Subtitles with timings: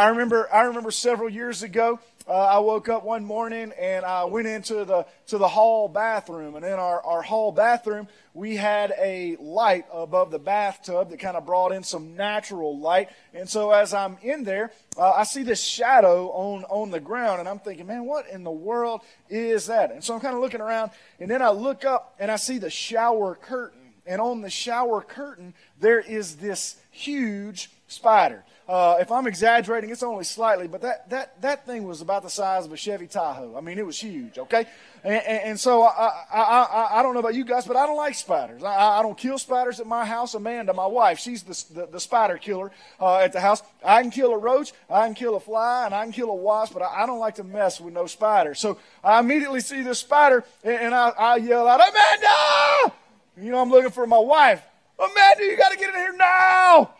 [0.00, 1.98] I remember, I remember several years ago,
[2.28, 6.54] uh, I woke up one morning and I went into the to the hall bathroom,
[6.54, 11.36] and in our, our hall bathroom, we had a light above the bathtub that kind
[11.36, 13.08] of brought in some natural light.
[13.34, 17.40] And so as I'm in there, uh, I see this shadow on on the ground,
[17.40, 19.90] and I'm thinking, man, what in the world is that?
[19.90, 22.58] And so I'm kind of looking around, and then I look up and I see
[22.58, 28.44] the shower curtain, and on the shower curtain there is this huge spider.
[28.68, 32.28] Uh, if I'm exaggerating, it's only slightly, but that, that, that thing was about the
[32.28, 33.56] size of a Chevy Tahoe.
[33.56, 34.66] I mean, it was huge, okay?
[35.02, 37.86] And, and, and so I, I, I, I, don't know about you guys, but I
[37.86, 38.62] don't like spiders.
[38.62, 40.34] I, I don't kill spiders at my house.
[40.34, 42.70] Amanda, my wife, she's the, the, the spider killer
[43.00, 43.62] uh, at the house.
[43.82, 46.34] I can kill a roach, I can kill a fly, and I can kill a
[46.34, 48.60] wasp, but I, I don't like to mess with no spiders.
[48.60, 52.94] So I immediately see this spider, and, and I, I yell out, Amanda!
[53.40, 54.62] You know, I'm looking for my wife.
[54.98, 56.90] Amanda, you got to get in here now!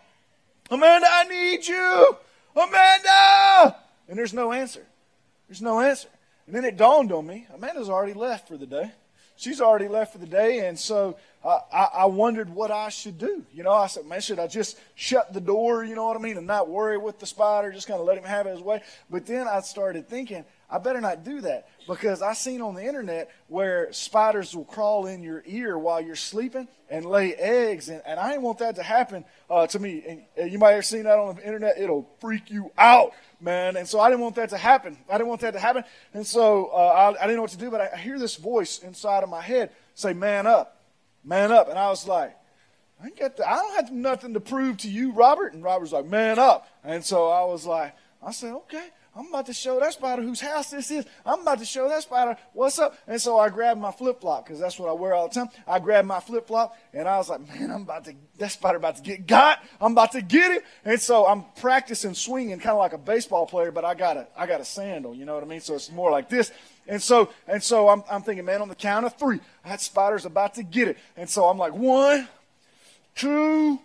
[0.71, 2.17] Amanda, I need you.
[2.55, 3.77] Amanda!
[4.09, 4.85] And there's no answer.
[5.49, 6.09] There's no answer.
[6.47, 8.93] And then it dawned on me Amanda's already left for the day.
[9.37, 13.45] She's already left for the day, and so I, I wondered what I should do.
[13.55, 16.21] You know, I said, man, should I just shut the door, you know what I
[16.21, 18.83] mean, and not worry with the spider, just kind of let him have his way?
[19.09, 22.85] But then I started thinking, I better not do that because I seen on the
[22.85, 28.03] internet where spiders will crawl in your ear while you're sleeping and lay eggs, and,
[28.05, 30.05] and I didn't want that to happen uh, to me.
[30.07, 33.79] And uh, you might have seen that on the internet; it'll freak you out, man.
[33.79, 34.99] And so I didn't want that to happen.
[35.09, 37.59] I didn't want that to happen, and so uh, I, I didn't know what to
[37.59, 37.71] do.
[37.71, 40.83] But I hear this voice inside of my head say, "Man up,
[41.25, 42.35] man up," and I was like.
[43.01, 45.53] I, the, I don't have nothing to prove to you, Robert.
[45.53, 46.69] And Robert's like, man up.
[46.83, 48.89] And so I was like, I said, okay.
[49.17, 51.05] I'm about to show that spider whose house this is.
[51.27, 52.97] I'm about to show that spider what's up.
[53.07, 55.49] And so I grabbed my flip flop because that's what I wear all the time.
[55.67, 58.77] I grabbed my flip flop and I was like, man, I'm about to, that spider
[58.77, 59.61] about to get got.
[59.81, 60.61] I'm about to get him.
[60.85, 64.29] And so I'm practicing swinging kind of like a baseball player, but I got a,
[64.37, 65.15] I got a sandal.
[65.15, 65.61] You know what I mean?
[65.61, 66.53] So it's more like this.
[66.87, 70.27] And so, and so I'm, I'm thinking, man, on the count of three, that spider's
[70.27, 70.97] about to get it.
[71.17, 72.29] And so I'm like, one,
[73.15, 73.81] two,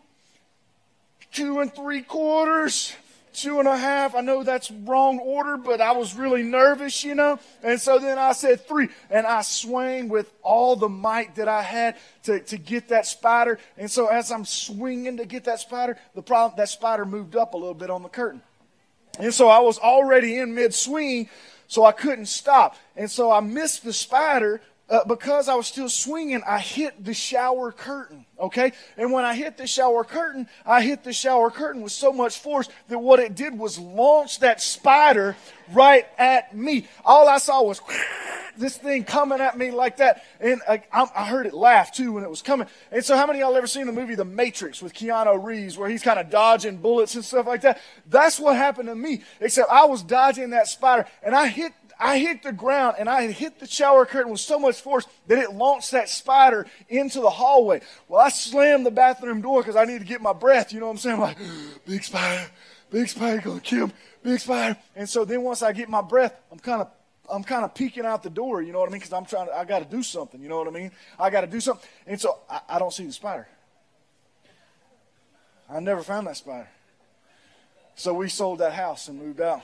[1.32, 2.94] two and three quarters
[3.34, 4.16] two and a half.
[4.16, 7.40] I know that's wrong order, but I was really nervous, you know.
[7.64, 11.62] And so then I said three, and I swung with all the might that I
[11.62, 13.60] had to, to get that spider.
[13.78, 17.54] And so as I'm swinging to get that spider, the problem that spider moved up
[17.54, 18.42] a little bit on the curtain.
[19.20, 21.30] And so I was already in mid swing,
[21.68, 22.76] so I couldn't stop.
[22.96, 27.14] And so I missed the spider, uh, because I was still swinging, I hit the
[27.14, 28.26] shower curtain.
[28.40, 28.74] Okay?
[28.98, 32.40] And when I hit the shower curtain, I hit the shower curtain with so much
[32.40, 35.38] force that what it did was launch that spider
[35.72, 36.88] right at me.
[37.06, 37.82] All I saw was
[38.58, 40.26] this thing coming at me like that.
[40.40, 42.68] And I, I, heard it laugh too when it was coming.
[42.92, 45.78] And so, how many of y'all ever seen the movie The Matrix with Keanu Reeves
[45.78, 47.82] where he's kind of dodging bullets and stuff like that?
[48.08, 52.18] That's what happened to me, except I was dodging that spider and I hit I
[52.18, 55.38] hit the ground and I had hit the shower curtain with so much force that
[55.38, 57.82] it launched that spider into the hallway.
[58.08, 60.74] Well, I slammed the bathroom door because I need to get my breath.
[60.74, 61.16] You know what I'm saying?
[61.16, 61.38] I'm like,
[61.86, 62.50] big spider,
[62.90, 64.78] big spider gonna kill me, big spider.
[64.96, 66.90] And so then once I get my breath, I'm kind of
[67.32, 69.00] I'm kind of peeking out the door, you know what I mean?
[69.00, 70.92] Because I'm trying to, I got to do something, you know what I mean?
[71.18, 71.88] I got to do something.
[72.06, 73.48] And so I, I don't see the spider.
[75.70, 76.68] I never found that spider.
[77.96, 79.62] So we sold that house and moved out.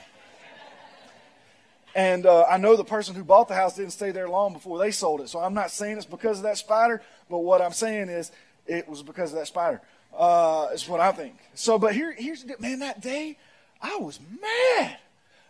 [1.94, 4.78] And uh, I know the person who bought the house didn't stay there long before
[4.78, 5.28] they sold it.
[5.28, 8.30] So I'm not saying it's because of that spider, but what I'm saying is
[8.66, 9.80] it was because of that spider.
[10.16, 11.36] Uh, it's what I think.
[11.54, 12.80] So, but here, here's the man.
[12.80, 13.38] That day,
[13.80, 14.98] I was mad.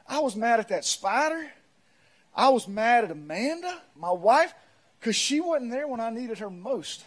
[0.08, 1.50] I was mad at that spider.
[2.34, 4.54] I was mad at Amanda, my wife,
[4.98, 7.04] because she wasn't there when I needed her most.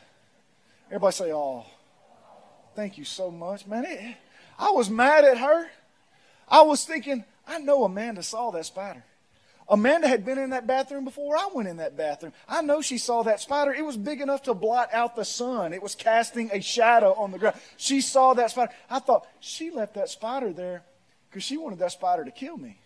[0.88, 1.66] Everybody say, "Oh,
[2.76, 4.16] thank you so much, man." It,
[4.58, 5.70] I was mad at her.
[6.48, 9.04] I was thinking, I know Amanda saw that spider.
[9.74, 12.32] Amanda had been in that bathroom before I went in that bathroom.
[12.48, 13.74] I know she saw that spider.
[13.74, 15.74] It was big enough to blot out the sun.
[15.74, 17.56] It was casting a shadow on the ground.
[17.76, 18.72] She saw that spider.
[18.88, 20.84] I thought, she left that spider there
[21.28, 22.78] because she wanted that spider to kill me.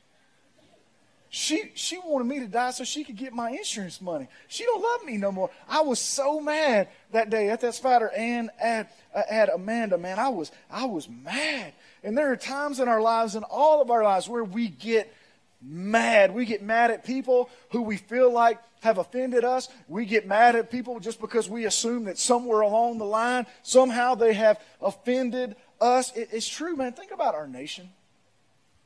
[1.27, 4.29] She, she wanted me to die so she could get my insurance money.
[4.47, 5.49] She don't love me no more.
[5.67, 10.19] I was so mad that day at that spider and at, uh, at Amanda, man.
[10.19, 11.73] I was, I was mad.
[12.01, 15.13] And there are times in our lives, in all of our lives, where we get
[15.61, 16.33] mad.
[16.33, 19.69] We get mad at people who we feel like have offended us.
[19.87, 24.15] We get mad at people just because we assume that somewhere along the line, somehow
[24.15, 26.15] they have offended us.
[26.15, 26.93] It, it's true, man.
[26.93, 27.89] Think about our nation.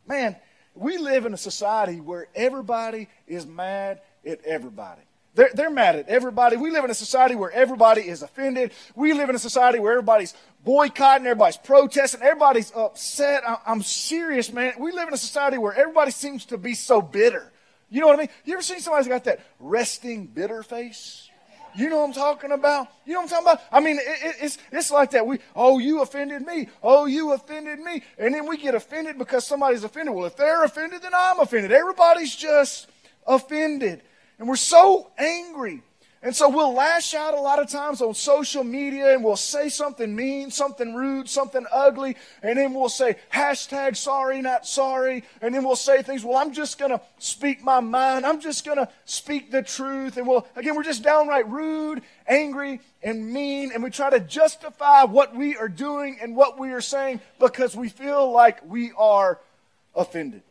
[0.07, 0.35] Man,
[0.73, 5.01] we live in a society where everybody is mad at everybody.
[5.33, 6.57] They're, they're mad at everybody.
[6.57, 8.71] We live in a society where everybody is offended.
[8.95, 13.43] We live in a society where everybody's boycotting, everybody's protesting, everybody's upset.
[13.65, 14.73] I'm serious, man.
[14.79, 17.51] We live in a society where everybody seems to be so bitter.
[17.89, 18.29] You know what I mean?
[18.45, 21.29] You ever seen somebody who's got that resting bitter face?
[21.73, 22.87] You know what I'm talking about?
[23.05, 23.61] You know what I'm talking about?
[23.71, 25.25] I mean, it, it, it's, it's like that.
[25.25, 26.67] We, oh, you offended me.
[26.83, 28.03] Oh, you offended me.
[28.17, 30.13] And then we get offended because somebody's offended.
[30.13, 31.71] Well, if they're offended, then I'm offended.
[31.71, 32.87] Everybody's just
[33.25, 34.01] offended.
[34.37, 35.81] And we're so angry.
[36.23, 39.69] And so we'll lash out a lot of times on social media and we'll say
[39.69, 45.55] something mean, something rude, something ugly, and then we'll say hashtag sorry, not sorry, and
[45.55, 48.27] then we'll say things, well, I'm just to speak my mind.
[48.27, 50.17] I'm just to speak the truth.
[50.17, 55.05] And we'll, again, we're just downright rude, angry, and mean, and we try to justify
[55.05, 59.39] what we are doing and what we are saying because we feel like we are
[59.95, 60.43] offended.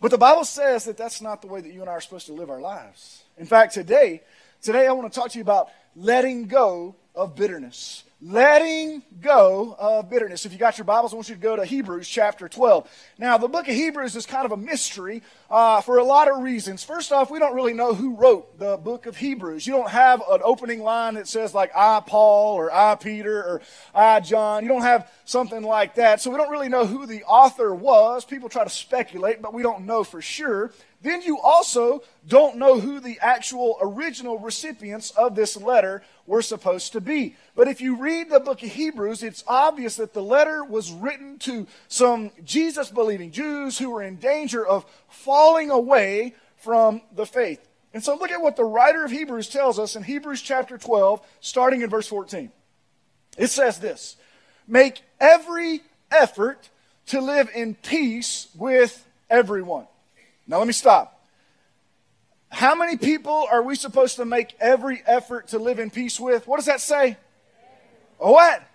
[0.00, 2.26] But the Bible says that that's not the way that you and I are supposed
[2.26, 3.24] to live our lives.
[3.38, 4.22] In fact, today,
[4.62, 8.04] Today, I want to talk to you about letting go of bitterness.
[8.22, 10.46] Letting go of bitterness.
[10.46, 12.88] If you got your Bibles, I want you to go to Hebrews chapter 12.
[13.18, 16.42] Now, the book of Hebrews is kind of a mystery uh, for a lot of
[16.42, 16.82] reasons.
[16.82, 19.66] First off, we don't really know who wrote the book of Hebrews.
[19.66, 23.60] You don't have an opening line that says, like, I, Paul, or I, Peter, or
[23.94, 24.62] I, John.
[24.62, 26.22] You don't have something like that.
[26.22, 28.24] So we don't really know who the author was.
[28.24, 30.72] People try to speculate, but we don't know for sure
[31.06, 36.92] then you also don't know who the actual original recipients of this letter were supposed
[36.92, 37.36] to be.
[37.54, 41.38] But if you read the book of Hebrews, it's obvious that the letter was written
[41.40, 47.66] to some Jesus believing Jews who were in danger of falling away from the faith.
[47.94, 51.24] And so look at what the writer of Hebrews tells us in Hebrews chapter 12,
[51.40, 52.50] starting in verse 14.
[53.38, 54.16] It says this
[54.66, 56.68] Make every effort
[57.06, 59.86] to live in peace with everyone.
[60.46, 61.15] Now let me stop.
[62.56, 66.48] How many people are we supposed to make every effort to live in peace with?
[66.48, 67.18] What does that say?
[68.16, 68.66] What?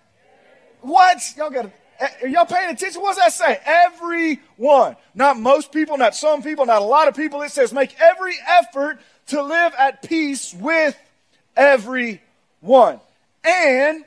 [0.82, 1.20] What?
[1.36, 1.68] Y'all got
[1.98, 3.02] eh, are y'all paying attention?
[3.02, 3.60] What does that say?
[3.64, 4.94] Everyone.
[5.16, 7.42] Not most people, not some people, not a lot of people.
[7.42, 10.96] It says make every effort to live at peace with
[11.56, 13.00] everyone.
[13.42, 14.04] And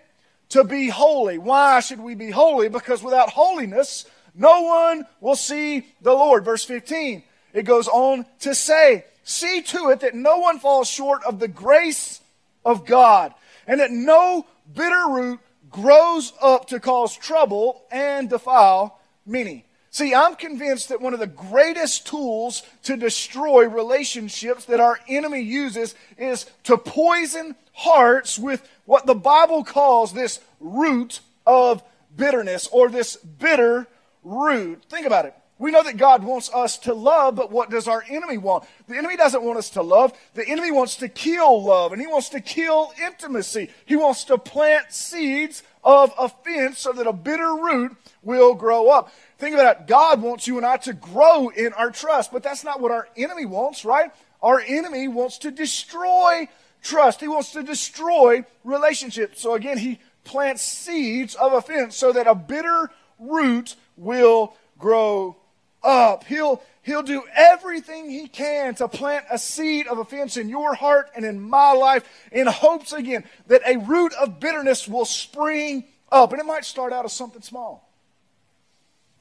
[0.52, 1.38] to be holy.
[1.38, 2.70] Why should we be holy?
[2.70, 6.46] Because without holiness, no one will see the Lord.
[6.46, 11.24] Verse 15 it goes on to say, See to it that no one falls short
[11.26, 12.22] of the grace
[12.64, 13.34] of God,
[13.68, 15.40] and that no bitter root
[15.72, 19.66] grows up to cause trouble and defile many.
[19.90, 25.42] See, I'm convinced that one of the greatest tools to destroy relationships that our enemy
[25.42, 31.82] uses is to poison hearts with what the Bible calls this root of
[32.16, 33.88] bitterness or this bitter
[34.24, 34.84] root.
[34.88, 35.36] Think about it.
[35.58, 38.66] We know that God wants us to love, but what does our enemy want?
[38.88, 40.12] The enemy doesn't want us to love.
[40.34, 43.70] The enemy wants to kill love, and he wants to kill intimacy.
[43.86, 49.14] He wants to plant seeds of offense so that a bitter root will grow up.
[49.38, 49.88] Think about it.
[49.88, 53.08] God wants you and I to grow in our trust, but that's not what our
[53.16, 54.12] enemy wants, right?
[54.42, 56.50] Our enemy wants to destroy
[56.82, 57.22] trust.
[57.22, 59.42] He wants to destroy relationships.
[59.42, 65.38] So again, he plants seeds of offense so that a bitter root will grow
[65.86, 66.24] up.
[66.26, 71.10] He'll, he'll do everything he can to plant a seed of offense in your heart
[71.16, 76.32] and in my life in hopes again that a root of bitterness will spring up.
[76.32, 77.90] And it might start out as something small.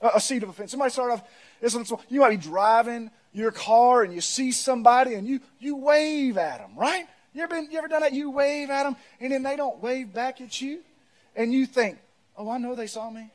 [0.00, 0.74] A, a seed of offense.
[0.74, 1.22] It might start off
[1.62, 2.02] as something small.
[2.08, 6.58] You might be driving your car and you see somebody and you, you wave at
[6.58, 7.06] them, right?
[7.32, 8.12] You ever, been, you ever done that?
[8.12, 10.80] You wave at them and then they don't wave back at you.
[11.36, 11.98] And you think,
[12.36, 13.30] oh, I know they saw me.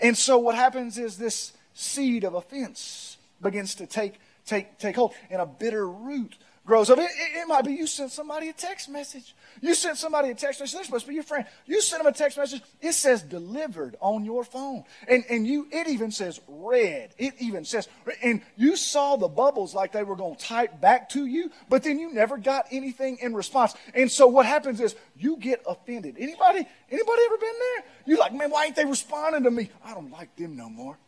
[0.00, 5.14] And so what happens is this seed of offense begins to take, take, take hold,
[5.30, 6.98] and a bitter root grows up.
[6.98, 9.34] It, it, it, might be you sent somebody a text message.
[9.60, 10.74] You sent somebody a text message.
[10.74, 11.46] They're supposed to be your friend.
[11.66, 12.62] You sent them a text message.
[12.80, 14.84] It says delivered on your phone.
[15.08, 17.10] And, and you, it even says read.
[17.18, 17.88] It even says,
[18.22, 21.82] and you saw the bubbles like they were going to type back to you, but
[21.82, 23.74] then you never got anything in response.
[23.94, 26.16] And so what happens is you get offended.
[26.18, 27.84] Anybody, anybody ever been there?
[28.06, 29.70] You're like, man, why ain't they responding to me?
[29.82, 30.98] I don't like them no more.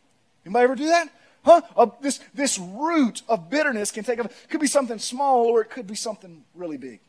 [0.45, 1.09] Anybody ever do that?
[1.43, 1.61] Huh?
[1.75, 5.69] Uh, this, this root of bitterness can take a, could be something small or it
[5.69, 6.99] could be something really big.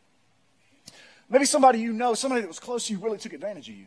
[1.29, 3.87] Maybe somebody you know, somebody that was close to you really took advantage of you.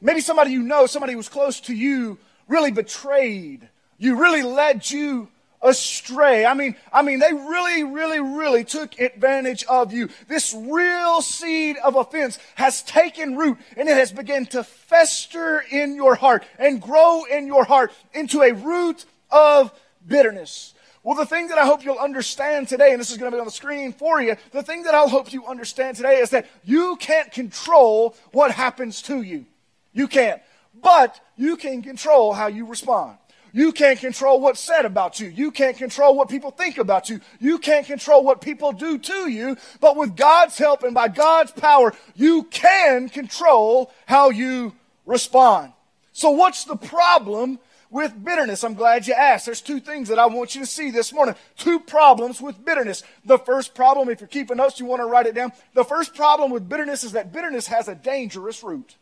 [0.00, 3.68] Maybe somebody you know, somebody who was close to you really betrayed
[3.98, 5.28] you, really led you
[5.62, 6.44] astray.
[6.44, 10.08] I mean, I mean, they really, really, really took advantage of you.
[10.28, 15.94] This real seed of offense has taken root and it has begun to fester in
[15.94, 19.72] your heart and grow in your heart into a root of
[20.06, 20.74] bitterness.
[21.02, 23.38] Well, the thing that I hope you'll understand today, and this is going to be
[23.38, 26.46] on the screen for you, the thing that I'll hope you understand today is that
[26.64, 29.46] you can't control what happens to you.
[29.92, 30.42] You can't.
[30.82, 33.18] But you can control how you respond.
[33.56, 35.28] You can't control what's said about you.
[35.28, 37.22] You can't control what people think about you.
[37.40, 39.56] You can't control what people do to you.
[39.80, 44.74] But with God's help and by God's power, you can control how you
[45.06, 45.72] respond.
[46.12, 47.58] So what's the problem
[47.88, 48.62] with bitterness?
[48.62, 49.46] I'm glad you asked.
[49.46, 51.34] There's two things that I want you to see this morning.
[51.56, 53.04] Two problems with bitterness.
[53.24, 55.52] The first problem, if you're keeping notes, you want to write it down.
[55.72, 58.96] The first problem with bitterness is that bitterness has a dangerous root.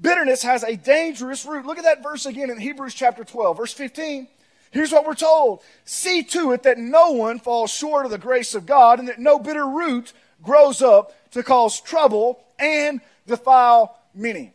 [0.00, 1.66] Bitterness has a dangerous root.
[1.66, 4.28] Look at that verse again in Hebrews chapter 12, verse 15.
[4.70, 8.54] Here's what we're told See to it that no one falls short of the grace
[8.54, 14.52] of God, and that no bitter root grows up to cause trouble and defile many.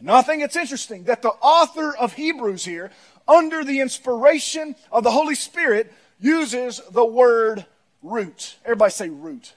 [0.00, 2.90] Now, I think it's interesting that the author of Hebrews here,
[3.26, 7.66] under the inspiration of the Holy Spirit, uses the word
[8.02, 8.56] root.
[8.64, 9.54] Everybody say root.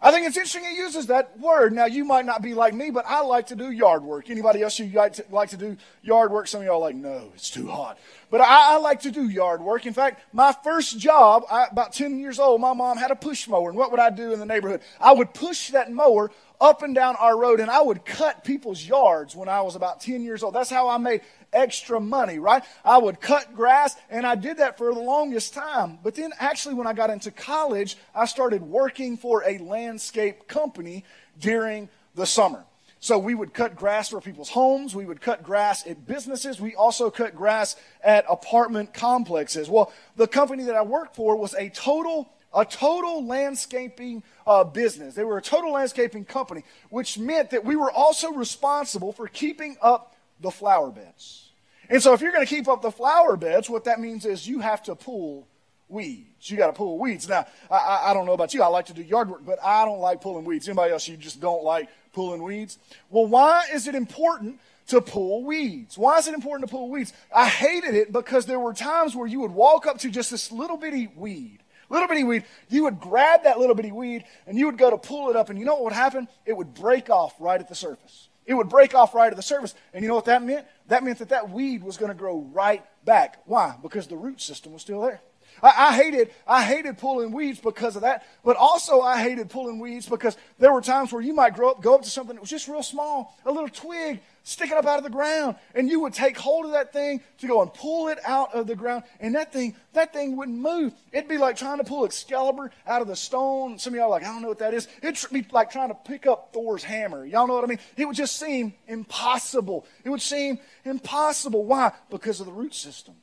[0.00, 1.72] I think it's interesting he uses that word.
[1.72, 4.30] Now, you might not be like me, but I like to do yard work.
[4.30, 6.46] Anybody else you like to, like to do yard work?
[6.46, 7.98] Some of y'all are like, no, it's too hot.
[8.30, 9.86] But I, I like to do yard work.
[9.86, 13.48] In fact, my first job, I, about 10 years old, my mom had a push
[13.48, 13.70] mower.
[13.70, 14.82] And what would I do in the neighborhood?
[15.00, 18.84] I would push that mower up and down our road, and I would cut people's
[18.84, 20.54] yards when I was about 10 years old.
[20.54, 22.62] That's how I made extra money, right?
[22.84, 25.98] I would cut grass, and I did that for the longest time.
[26.02, 31.04] But then, actually, when I got into college, I started working for a landscape company
[31.38, 32.64] during the summer.
[33.00, 34.94] So we would cut grass for people's homes.
[34.94, 36.60] We would cut grass at businesses.
[36.60, 39.70] We also cut grass at apartment complexes.
[39.70, 45.14] Well, the company that I worked for was a total a total landscaping uh, business.
[45.14, 49.76] They were a total landscaping company, which meant that we were also responsible for keeping
[49.82, 51.50] up the flower beds.
[51.88, 54.46] And so if you're going to keep up the flower beds, what that means is
[54.46, 55.48] you have to pull
[55.88, 56.50] weeds.
[56.50, 57.28] You got to pull weeds.
[57.28, 58.62] Now, I, I, don't know about you.
[58.62, 60.68] I like to do yard work, but I don't like pulling weeds.
[60.68, 62.78] Anybody else, you just don't like pulling weeds?
[63.10, 65.96] Well, why is it important to pull weeds?
[65.96, 67.12] Why is it important to pull weeds?
[67.34, 70.52] I hated it because there were times where you would walk up to just this
[70.52, 71.60] little bitty weed.
[71.90, 74.98] Little bitty weed, you would grab that little bitty weed and you would go to
[74.98, 76.28] pull it up, and you know what would happen?
[76.44, 78.27] It would break off right at the surface.
[78.48, 79.74] It would break off right at the surface.
[79.92, 80.66] And you know what that meant?
[80.86, 83.42] That meant that that weed was going to grow right back.
[83.44, 83.76] Why?
[83.82, 85.20] Because the root system was still there.
[85.62, 89.78] I, I, hated, I hated pulling weeds because of that, but also I hated pulling
[89.78, 92.40] weeds because there were times where you might grow up, go up to something that
[92.40, 95.56] was just real small, a little twig, sticking up out of the ground.
[95.74, 98.66] And you would take hold of that thing to go and pull it out of
[98.66, 99.04] the ground.
[99.20, 100.94] And that thing, that thing wouldn't move.
[101.12, 103.78] It'd be like trying to pull Excalibur out of the stone.
[103.78, 104.88] Some of y'all are like, I don't know what that is.
[105.02, 107.26] It'd be like trying to pick up Thor's hammer.
[107.26, 107.78] Y'all know what I mean?
[107.96, 109.86] It would just seem impossible.
[110.02, 111.64] It would seem impossible.
[111.64, 111.92] Why?
[112.10, 113.14] Because of the root system.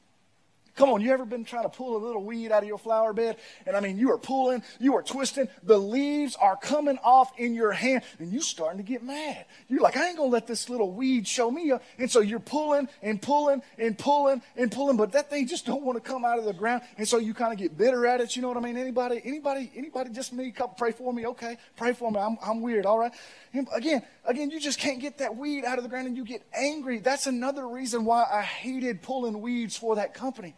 [0.76, 3.14] Come on, you ever been trying to pull a little weed out of your flower
[3.14, 3.38] bed?
[3.66, 7.54] And I mean, you are pulling, you are twisting, the leaves are coming off in
[7.54, 9.46] your hand, and you're starting to get mad.
[9.70, 11.82] You're like, I ain't gonna let this little weed show me up.
[11.98, 15.82] And so you're pulling and pulling and pulling and pulling, but that thing just don't
[15.82, 16.82] want to come out of the ground.
[16.98, 18.36] And so you kind of get bitter at it.
[18.36, 18.76] You know what I mean?
[18.76, 20.54] Anybody, anybody, anybody just me?
[20.78, 21.26] Pray for me.
[21.26, 22.20] Okay, pray for me.
[22.20, 22.86] I'm, I'm weird.
[22.86, 23.14] All right.
[23.54, 26.26] And again, again, you just can't get that weed out of the ground and you
[26.26, 27.00] get angry.
[27.00, 30.54] That's another reason why I hated pulling weeds for that company.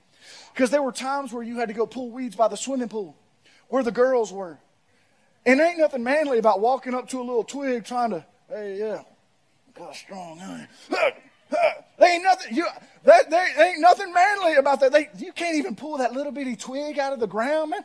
[0.53, 3.15] Because there were times where you had to go pull weeds by the swimming pool
[3.69, 4.57] where the girls were.
[5.45, 8.77] And there ain't nothing manly about walking up to a little twig trying to, hey,
[8.79, 9.01] yeah,
[9.73, 10.67] got a strong eye.
[10.89, 12.55] There ain't nothing.
[12.55, 12.65] You,
[13.03, 14.91] that, there ain't nothing manly about that.
[14.91, 17.83] They, you can't even pull that little bitty twig out of the ground, man.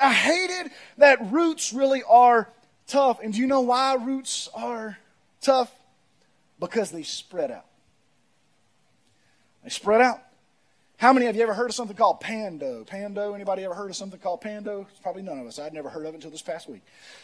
[0.00, 2.48] I hated that roots really are
[2.86, 3.18] tough.
[3.20, 4.98] And do you know why roots are
[5.40, 5.72] tough?
[6.60, 7.66] Because they spread out.
[9.64, 10.20] They spread out.
[11.02, 12.84] How many of you ever heard of something called pando?
[12.84, 14.86] Pando, anybody ever heard of something called pando?
[15.02, 15.58] Probably none of us.
[15.58, 16.82] I'd never heard of it until this past week.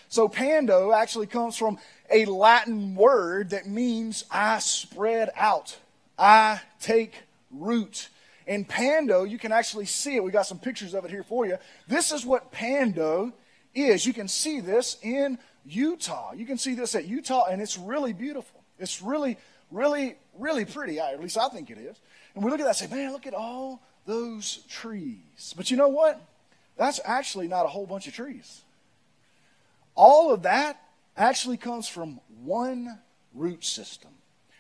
[0.09, 1.79] So pando actually comes from
[2.11, 5.79] a Latin word that means I spread out.
[6.19, 8.09] I take root.
[8.49, 10.25] And pando, you can actually see it.
[10.25, 11.57] We got some pictures of it here for you.
[11.87, 13.33] This is what pando
[13.77, 14.05] is.
[14.05, 16.33] You can see this in Utah.
[16.33, 18.61] You can see this at Utah, and it's really beautiful.
[18.81, 19.39] It's really,
[19.71, 20.99] really, really pretty.
[20.99, 21.97] At least I think it is.
[22.39, 25.53] And we look at that and say, man, look at all those trees.
[25.57, 26.21] But you know what?
[26.77, 28.63] That's actually not a whole bunch of trees.
[29.97, 30.81] All of that
[31.17, 33.01] actually comes from one
[33.35, 34.13] root system.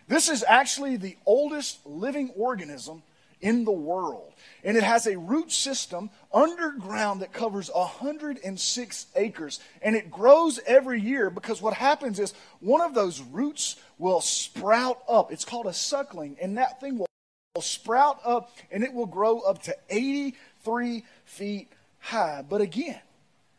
[0.08, 3.04] This is actually the oldest living organism
[3.40, 4.32] in the world.
[4.64, 9.60] And it has a root system underground that covers 106 acres.
[9.82, 15.00] And it grows every year because what happens is one of those roots will sprout
[15.08, 15.30] up.
[15.30, 17.07] It's called a suckling, and that thing will
[17.62, 21.68] sprout up and it will grow up to 83 feet
[22.00, 22.44] high.
[22.48, 23.00] But again,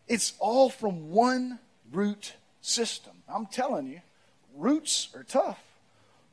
[0.08, 1.60] it's all from one
[1.91, 3.13] root system.
[3.27, 4.01] I'm telling you,
[4.55, 5.62] roots are tough.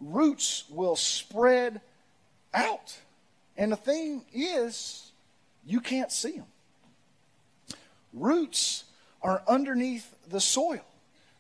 [0.01, 1.81] Roots will spread
[2.53, 2.97] out.
[3.57, 5.11] And the thing is,
[5.65, 6.47] you can't see them.
[8.13, 8.85] Roots
[9.23, 10.85] are underneath the soil.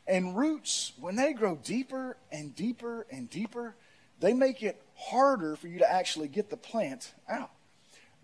[0.06, 3.74] And roots, when they grow deeper and deeper and deeper,
[4.20, 7.50] they make it harder for you to actually get the plant out.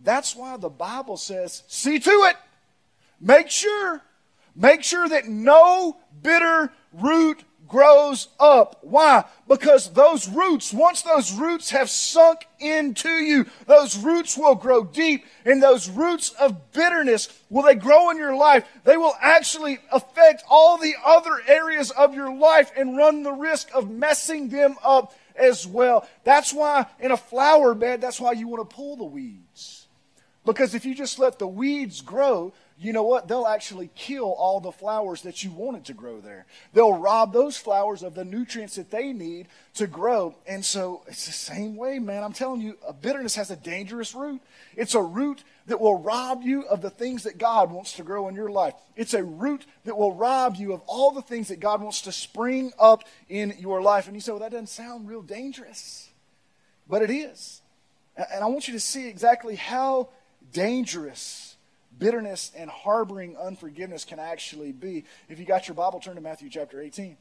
[0.03, 2.37] That's why the Bible says, see to it.
[3.21, 4.03] Make sure,
[4.57, 8.79] make sure that no bitter root grows up.
[8.83, 9.25] Why?
[9.49, 15.25] Because those roots, once those roots have sunk into you, those roots will grow deep
[15.47, 18.69] and those roots of bitterness, will they grow in your life?
[18.85, 23.71] They will actually affect all the other areas of your life and run the risk
[23.75, 26.09] of messing them up as well.
[26.25, 29.87] That's why in a flower bed, that's why you want to pull the weeds.
[30.45, 33.29] Because if you just let the weeds grow, you know what?
[33.29, 36.47] They'll actually kill all the flowers that you wanted to grow there.
[36.73, 40.35] They'll rob those flowers of the nutrients that they need to grow.
[40.47, 42.25] And so it's the same way, man.
[42.25, 44.41] I'm telling you, a bitterness has a dangerous root.
[44.75, 48.27] It's a root that will rob you of the things that God wants to grow
[48.29, 48.75] in your life.
[48.97, 52.13] It's a root that will rob you of all the things that God wants to
[52.13, 54.07] spring up in your life.
[54.07, 56.11] And you say, well, that doesn't sound real dangerous.
[56.89, 57.63] But it is.
[58.17, 60.09] And I want you to see exactly how
[60.53, 61.52] dangerous
[61.99, 65.05] bitterness and harboring unforgiveness can actually be.
[65.29, 67.17] If you got your Bible, turn to Matthew chapter 18.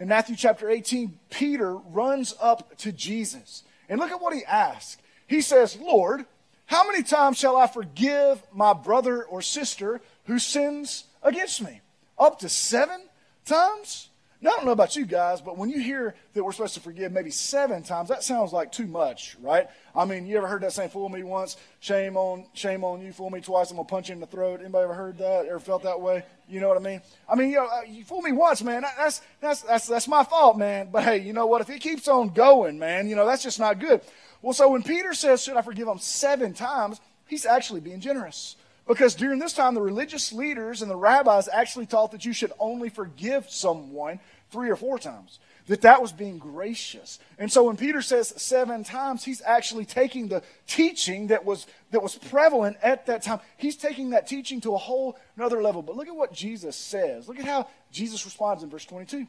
[0.00, 3.64] In Matthew chapter 18, Peter runs up to Jesus.
[3.88, 5.00] And look at what he asks.
[5.26, 6.24] He says, Lord,
[6.66, 11.80] how many times shall I forgive my brother or sister who sins against me?
[12.18, 13.00] Up to seven
[13.44, 14.07] times?
[14.40, 16.80] Now, I don't know about you guys, but when you hear that we're supposed to
[16.80, 19.66] forgive maybe seven times, that sounds like too much, right?
[19.96, 23.12] I mean, you ever heard that saying, fool me once, shame on, shame on you,
[23.12, 24.60] fool me twice, I'm going to punch you in the throat.
[24.60, 25.46] Anybody ever heard that?
[25.46, 26.24] Ever felt that way?
[26.48, 27.02] You know what I mean?
[27.28, 28.82] I mean, you know, uh, you fool me once, man.
[28.96, 30.90] That's, that's, that's, that's my fault, man.
[30.92, 31.60] But hey, you know what?
[31.60, 34.02] If it keeps on going, man, you know, that's just not good.
[34.40, 38.54] Well, so when Peter says, should I forgive him seven times, he's actually being generous.
[38.88, 42.52] Because during this time, the religious leaders and the rabbis actually taught that you should
[42.58, 44.18] only forgive someone
[44.50, 45.38] three or four times.
[45.66, 47.18] That that was being gracious.
[47.38, 52.02] And so when Peter says seven times, he's actually taking the teaching that was, that
[52.02, 53.40] was prevalent at that time.
[53.58, 55.82] He's taking that teaching to a whole another level.
[55.82, 57.28] But look at what Jesus says.
[57.28, 59.26] Look at how Jesus responds in verse 22.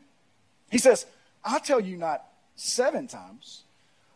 [0.72, 1.06] He says,
[1.44, 2.24] I tell you not
[2.56, 3.64] seven times,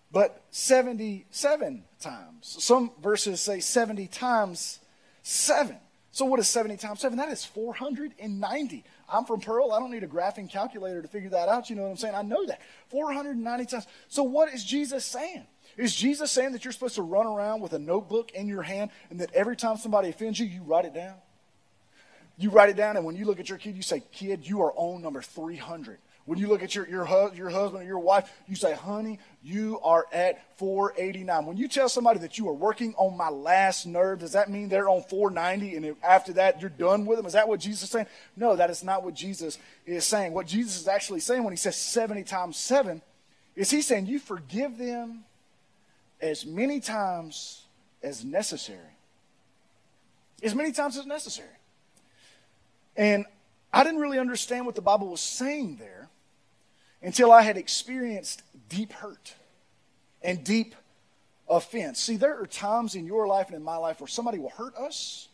[0.09, 2.55] but 77 times.
[2.59, 4.79] Some verses say 70 times
[5.23, 5.77] seven.
[6.11, 7.17] So what is 70 times 7?
[7.17, 8.83] That is 490.
[9.09, 9.71] I'm from Pearl.
[9.71, 11.71] I don't need a graphing calculator to figure that out.
[11.71, 12.13] You know what I'm saying?
[12.13, 12.61] I know that.
[12.89, 13.87] 490 times.
[14.09, 15.47] So what is Jesus saying?
[15.75, 18.91] Is Jesus saying that you're supposed to run around with a notebook in your hand
[19.09, 21.15] and that every time somebody offends you, you write it down?
[22.37, 24.61] You write it down, and when you look at your kid, you say, Kid, you
[24.61, 25.99] are on number 300.
[26.25, 27.05] When you look at your, your,
[27.35, 31.45] your husband or your wife, you say, honey, you are at 489.
[31.45, 34.69] When you tell somebody that you are working on my last nerve, does that mean
[34.69, 37.25] they're on 490 and after that you're done with them?
[37.25, 38.07] Is that what Jesus is saying?
[38.37, 40.31] No, that is not what Jesus is saying.
[40.33, 43.01] What Jesus is actually saying when he says 70 times 7
[43.57, 45.25] is he's saying you forgive them
[46.21, 47.63] as many times
[48.01, 48.79] as necessary.
[50.41, 51.49] As many times as necessary.
[52.95, 53.25] And
[53.73, 55.92] I didn't really understand what the Bible was saying there
[57.03, 59.35] until I had experienced deep hurt
[60.21, 60.73] and deep
[61.49, 61.99] offense.
[61.99, 64.75] See, there are times in your life and in my life where somebody will hurt
[64.75, 65.27] us.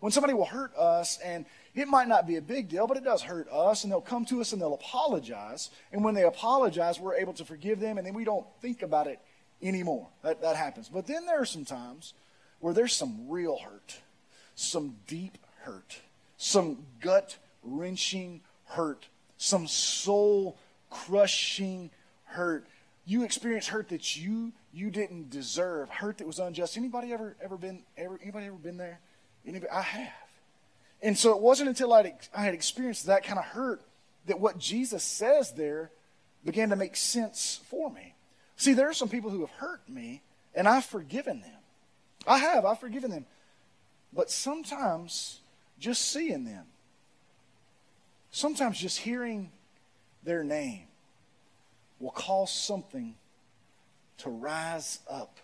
[0.00, 1.44] When somebody will hurt us, and
[1.76, 4.24] it might not be a big deal, but it does hurt us, and they'll come
[4.24, 5.70] to us and they'll apologize.
[5.92, 9.06] And when they apologize, we're able to forgive them, and then we don't think about
[9.06, 9.20] it
[9.62, 10.08] anymore.
[10.24, 10.88] That, that happens.
[10.88, 12.14] But then there are some times
[12.58, 14.00] where there's some real hurt,
[14.56, 16.00] some deep hurt,
[16.36, 20.56] some gut wrenching hurt, some soul
[20.92, 21.90] crushing
[22.24, 22.66] hurt.
[23.04, 26.76] You experience hurt that you you didn't deserve, hurt that was unjust.
[26.76, 29.00] Anybody ever ever been ever anybody ever been there?
[29.46, 29.70] Anybody?
[29.70, 30.12] I have.
[31.02, 33.82] And so it wasn't until I'd, I had experienced that kind of hurt
[34.26, 35.90] that what Jesus says there
[36.44, 38.14] began to make sense for me.
[38.56, 40.22] See, there are some people who have hurt me,
[40.54, 41.58] and I've forgiven them.
[42.24, 43.26] I have, I've forgiven them.
[44.12, 45.40] But sometimes
[45.80, 46.66] just seeing them,
[48.30, 49.50] sometimes just hearing
[50.22, 50.84] their name
[51.98, 53.14] will cause something
[54.18, 55.38] to rise up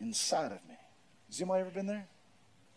[0.00, 0.76] inside of me.
[1.28, 2.06] Has anybody ever been there?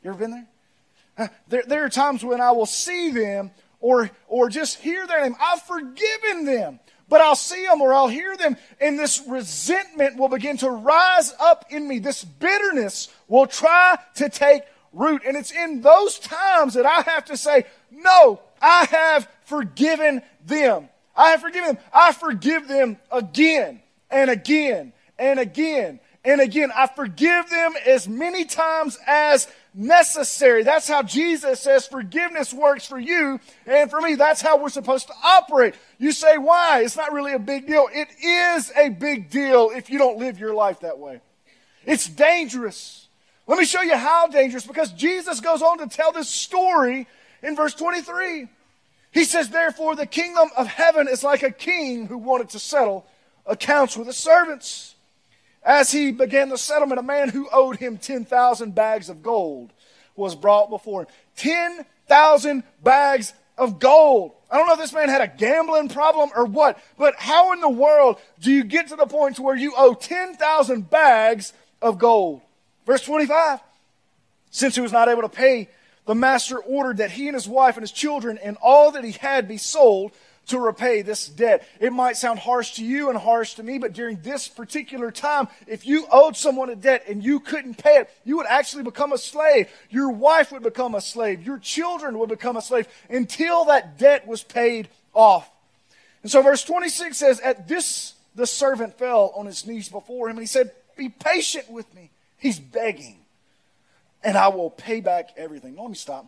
[0.03, 1.29] You ever been there?
[1.47, 5.35] There, there are times when I will see them or, or just hear their name.
[5.39, 10.29] I've forgiven them, but I'll see them or I'll hear them, and this resentment will
[10.29, 11.99] begin to rise up in me.
[11.99, 15.21] This bitterness will try to take root.
[15.25, 20.89] And it's in those times that I have to say, no, I have forgiven them.
[21.15, 21.83] I have forgiven them.
[21.93, 26.71] I forgive them again and again and again and again.
[26.75, 30.63] I forgive them as many times as necessary.
[30.63, 34.15] That's how Jesus says forgiveness works for you and for me.
[34.15, 35.75] That's how we're supposed to operate.
[35.97, 36.81] You say, why?
[36.83, 37.87] It's not really a big deal.
[37.91, 41.21] It is a big deal if you don't live your life that way.
[41.85, 43.07] It's dangerous.
[43.47, 47.07] Let me show you how dangerous because Jesus goes on to tell this story
[47.43, 48.47] in verse 23.
[49.15, 53.07] He says, Therefore, the kingdom of heaven is like a king who wanted to settle
[53.45, 54.95] accounts with his servants.
[55.63, 59.71] As he began the settlement, a man who owed him 10,000 bags of gold
[60.17, 61.07] was brought before him.
[61.37, 64.33] 10,000 bags of gold.
[64.51, 67.61] I don't know if this man had a gambling problem or what, but how in
[67.61, 71.97] the world do you get to the point to where you owe 10,000 bags of
[71.97, 72.41] gold?
[72.85, 73.61] Verse 25.
[74.51, 75.69] Since he was not able to pay,
[76.05, 79.11] the master ordered that he and his wife and his children and all that he
[79.11, 80.11] had be sold
[80.47, 81.67] to repay this debt.
[81.79, 85.47] It might sound harsh to you and harsh to me, but during this particular time,
[85.67, 89.11] if you owed someone a debt and you couldn't pay it, you would actually become
[89.11, 89.69] a slave.
[89.89, 91.43] Your wife would become a slave.
[91.43, 95.49] Your children would become a slave until that debt was paid off.
[96.21, 100.37] And so verse 26 says, At this, the servant fell on his knees before him
[100.37, 102.11] and he said, Be patient with me.
[102.37, 103.17] He's begging,
[104.25, 105.77] and I will pay back everything.
[105.77, 106.25] Let me stop.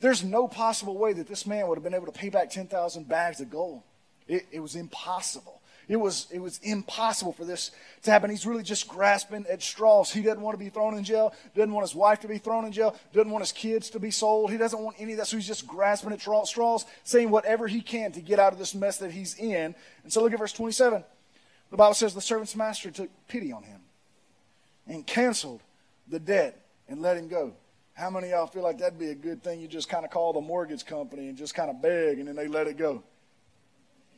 [0.00, 3.08] There's no possible way that this man would have been able to pay back 10,000
[3.08, 3.82] bags of gold.
[4.26, 5.60] It, it, was impossible.
[5.88, 7.70] It was, it was impossible for this
[8.04, 8.30] to happen.
[8.30, 10.10] He's really just grasping at straws.
[10.10, 12.64] He doesn't want to be thrown in jail, doesn't want his wife to be thrown
[12.64, 14.50] in jail, doesn't want his kids to be sold.
[14.50, 15.26] He doesn't want any of that.
[15.26, 18.74] So he's just grasping at straws, saying whatever he can to get out of this
[18.74, 19.74] mess that he's in.
[20.02, 21.04] And so look at verse 27.
[21.70, 23.80] The Bible says the servant's master took pity on him
[24.86, 25.60] and canceled
[26.08, 26.61] the debt
[26.92, 27.54] and let him go.
[27.94, 29.60] How many of y'all feel like that'd be a good thing?
[29.60, 32.36] You just kind of call the mortgage company and just kind of beg and then
[32.36, 33.02] they let it go.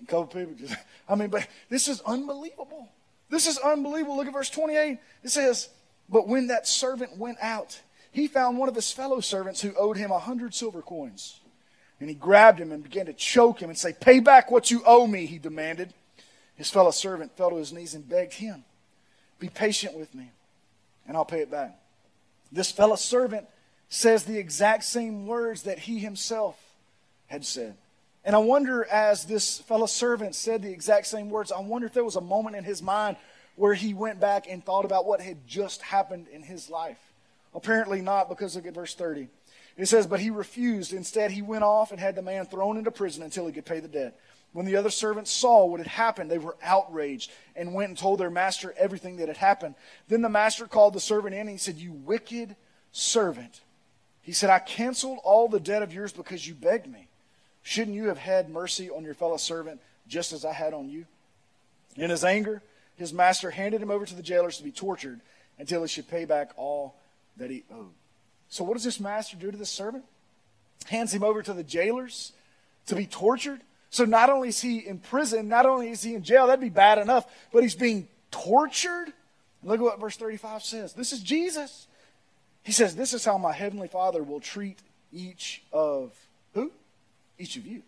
[0.03, 0.75] A couple people just,
[1.09, 2.89] I mean, but this is unbelievable.
[3.31, 4.17] This is unbelievable.
[4.17, 4.99] Look at verse 28.
[5.23, 5.69] It says,
[6.09, 9.97] But when that servant went out, he found one of his fellow servants who owed
[9.97, 11.41] him a hundred silver coins.
[12.01, 14.83] And he grabbed him and began to choke him and say, Pay back what you
[14.85, 15.95] owe me, he demanded.
[16.57, 18.65] His fellow servant fell to his knees and begged him,
[19.39, 20.31] Be patient with me,
[21.07, 21.79] and I'll pay it back.
[22.55, 23.47] This fellow servant
[23.89, 26.57] says the exact same words that he himself
[27.27, 27.77] had said.
[28.25, 31.95] And I wonder, as this fellow servant said the exact same words, I wonder if
[31.95, 33.17] there was a moment in his mind
[33.57, 36.99] where he went back and thought about what had just happened in his life.
[37.55, 39.29] Apparently not, because look at verse 30.
[39.77, 40.93] It says, But he refused.
[40.93, 43.81] Instead, he went off and had the man thrown into prison until he could pay
[43.81, 44.19] the debt.
[44.55, 48.21] When the other servants saw what had happened, they were outraged and went and told
[48.21, 49.75] their master everything that had happened.
[50.07, 52.55] Then the master called the servant in and he said, You wicked
[52.93, 53.63] servant.
[54.23, 57.09] He said, I canceled all the debt of yours because you begged me.
[57.65, 61.05] Shouldn't you have had mercy on your fellow servant just as I had on you?
[61.97, 62.63] In his anger,
[62.95, 65.21] his master handed him over to the jailers to be tortured
[65.59, 66.95] until he should pay back all
[67.39, 67.93] that he owed.
[68.49, 70.05] So, what does this master do to this servant?
[70.87, 72.33] Hands him over to the jailers
[72.87, 73.61] to be tortured.
[73.95, 76.69] So not only is he in prison, not only is he in jail, that'd be
[76.69, 79.13] bad enough, but he's being tortured.
[79.63, 80.95] Look at what verse 35 says.
[80.95, 81.87] This is Jesus.
[82.65, 84.81] He says, This is how my heavenly Father will treat
[85.13, 86.13] each of
[86.55, 86.73] who?
[87.39, 87.83] Each of you.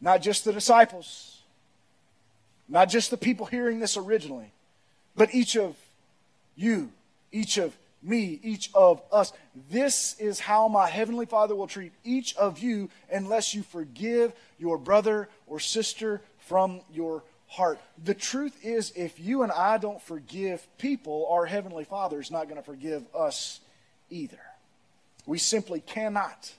[0.00, 1.42] Not just the disciples,
[2.68, 4.50] not just the people hearing this originally,
[5.14, 5.76] but each of
[6.56, 6.90] you,
[7.30, 9.32] each of me, each of us.
[9.70, 14.78] This is how my heavenly Father will treat each of you unless you forgive your
[14.78, 17.78] brother or sister from your heart.
[18.02, 22.44] The truth is, if you and I don't forgive people, our heavenly Father is not
[22.44, 23.60] going to forgive us
[24.10, 24.40] either.
[25.26, 26.52] We simply cannot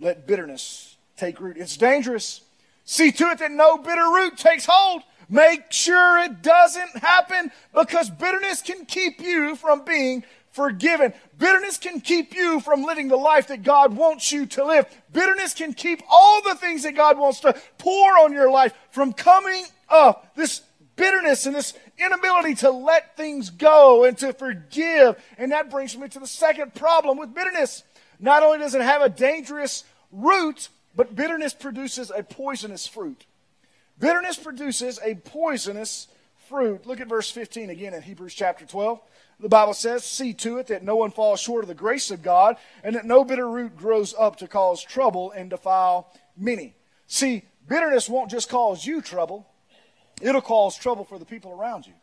[0.00, 1.56] let bitterness take root.
[1.56, 2.40] It's dangerous.
[2.84, 5.02] See to it that no bitter root takes hold.
[5.28, 10.22] Make sure it doesn't happen because bitterness can keep you from being
[10.54, 11.12] forgiven.
[11.36, 14.86] Bitterness can keep you from living the life that God wants you to live.
[15.12, 19.12] Bitterness can keep all the things that God wants to pour on your life from
[19.12, 20.34] coming up.
[20.36, 20.62] This
[20.94, 25.16] bitterness and this inability to let things go and to forgive.
[25.38, 27.82] And that brings me to the second problem with bitterness.
[28.20, 33.26] Not only does it have a dangerous root, but bitterness produces a poisonous fruit.
[33.98, 36.06] Bitterness produces a poisonous
[36.48, 36.86] fruit.
[36.86, 39.00] Look at verse 15 again in Hebrews chapter 12.
[39.40, 42.22] The Bible says, See to it that no one falls short of the grace of
[42.22, 46.74] God, and that no bitter root grows up to cause trouble and defile many.
[47.06, 49.46] See, bitterness won't just cause you trouble,
[50.20, 51.94] it'll cause trouble for the people around you.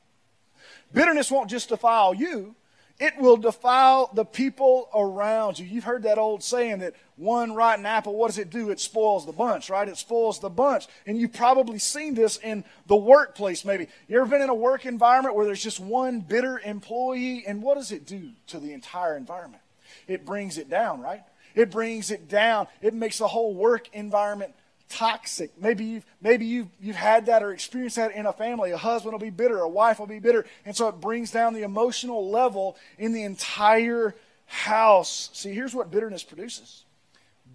[0.94, 2.56] Bitterness won't just defile you,
[3.02, 5.66] It will defile the people around you.
[5.66, 8.70] You've heard that old saying that one rotten apple, what does it do?
[8.70, 9.90] It spoils the bunch, right?
[9.90, 10.86] It spoils the bunch.
[11.08, 13.88] And you've probably seen this in the workplace, maybe.
[14.08, 17.44] You ever been in a work environment where there's just one bitter employee?
[17.48, 19.64] And what does it do to the entire environment?
[20.08, 21.24] It brings it down, right?
[21.56, 22.68] It brings it down.
[22.84, 24.54] It makes the whole work environment
[24.92, 25.52] toxic.
[25.60, 28.72] Maybe you've, maybe you've, you've had that or experienced that in a family.
[28.72, 30.46] A husband will be bitter, a wife will be bitter.
[30.66, 35.30] And so it brings down the emotional level in the entire house.
[35.34, 36.84] See, here's what bitterness produces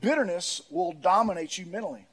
[0.00, 2.06] bitterness will dominate you mentally.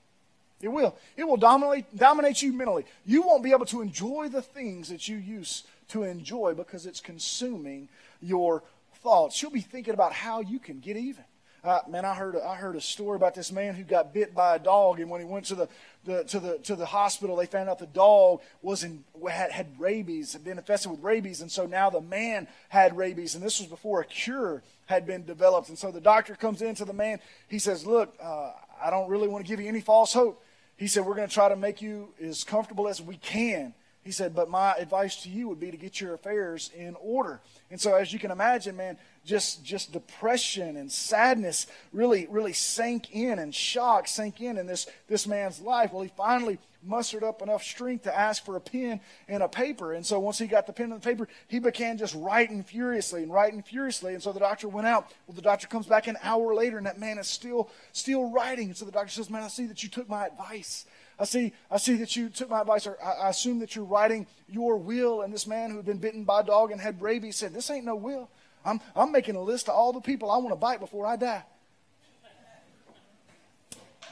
[0.62, 0.95] It will.
[1.17, 2.86] It will dominate, dominate you mentally.
[3.05, 7.01] You won't be able to enjoy the things that you used to enjoy because it's
[7.01, 7.89] consuming
[8.21, 8.63] your
[9.03, 9.41] thoughts.
[9.41, 11.25] You'll be thinking about how you can get even.
[11.63, 14.36] Uh, man, I heard a, I heard a story about this man who got bit
[14.36, 15.69] by a dog, and when he went to the,
[16.04, 19.80] the to the to the hospital, they found out the dog was in had, had
[19.80, 23.62] rabies, had been infested with rabies, and so now the man had rabies, and this
[23.62, 25.69] was before a cure had been developed.
[25.69, 27.19] And so the doctor comes in to the man.
[27.47, 28.52] He says, "Look, uh,
[28.84, 30.43] I don't really want to give you any false hope."
[30.76, 33.73] He said, "We're going to try to make you as comfortable as we can."
[34.04, 37.39] He said, but my advice to you would be to get your affairs in order.
[37.71, 43.13] And so, as you can imagine, man, just just depression and sadness really really sank
[43.15, 45.93] in and shock sank in in this this man's life.
[45.93, 49.93] Well he finally mustered up enough strength to ask for a pen and a paper.
[49.93, 53.23] And so once he got the pen and the paper he began just writing furiously
[53.23, 54.13] and writing furiously.
[54.13, 55.12] And so the doctor went out.
[55.27, 58.67] Well the doctor comes back an hour later and that man is still still writing.
[58.67, 60.86] And so the doctor says man i see that you took my advice.
[61.19, 63.86] I see, I see that you took my advice, or I, I assume that you're
[63.86, 65.21] writing your will.
[65.21, 67.69] And this man who had been bitten by a dog and had rabies said, This
[67.69, 68.29] ain't no will.
[68.65, 71.15] I'm, I'm making a list of all the people I want to bite before I
[71.15, 71.43] die.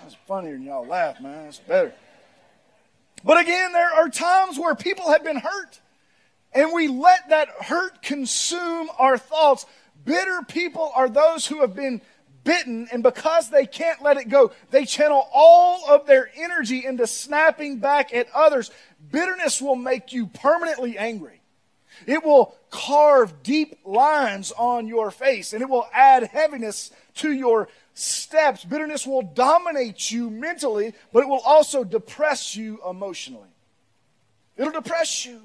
[0.01, 1.45] That's funnier than y'all laugh, man.
[1.45, 1.93] That's better.
[3.23, 5.79] But again, there are times where people have been hurt,
[6.53, 9.65] and we let that hurt consume our thoughts.
[10.03, 12.01] Bitter people are those who have been
[12.43, 17.05] bitten, and because they can't let it go, they channel all of their energy into
[17.05, 18.71] snapping back at others.
[19.11, 21.40] Bitterness will make you permanently angry.
[22.05, 27.67] It will carve deep lines on your face and it will add heaviness to your
[27.93, 28.63] steps.
[28.63, 33.49] Bitterness will dominate you mentally, but it will also depress you emotionally.
[34.57, 35.41] It'll depress you.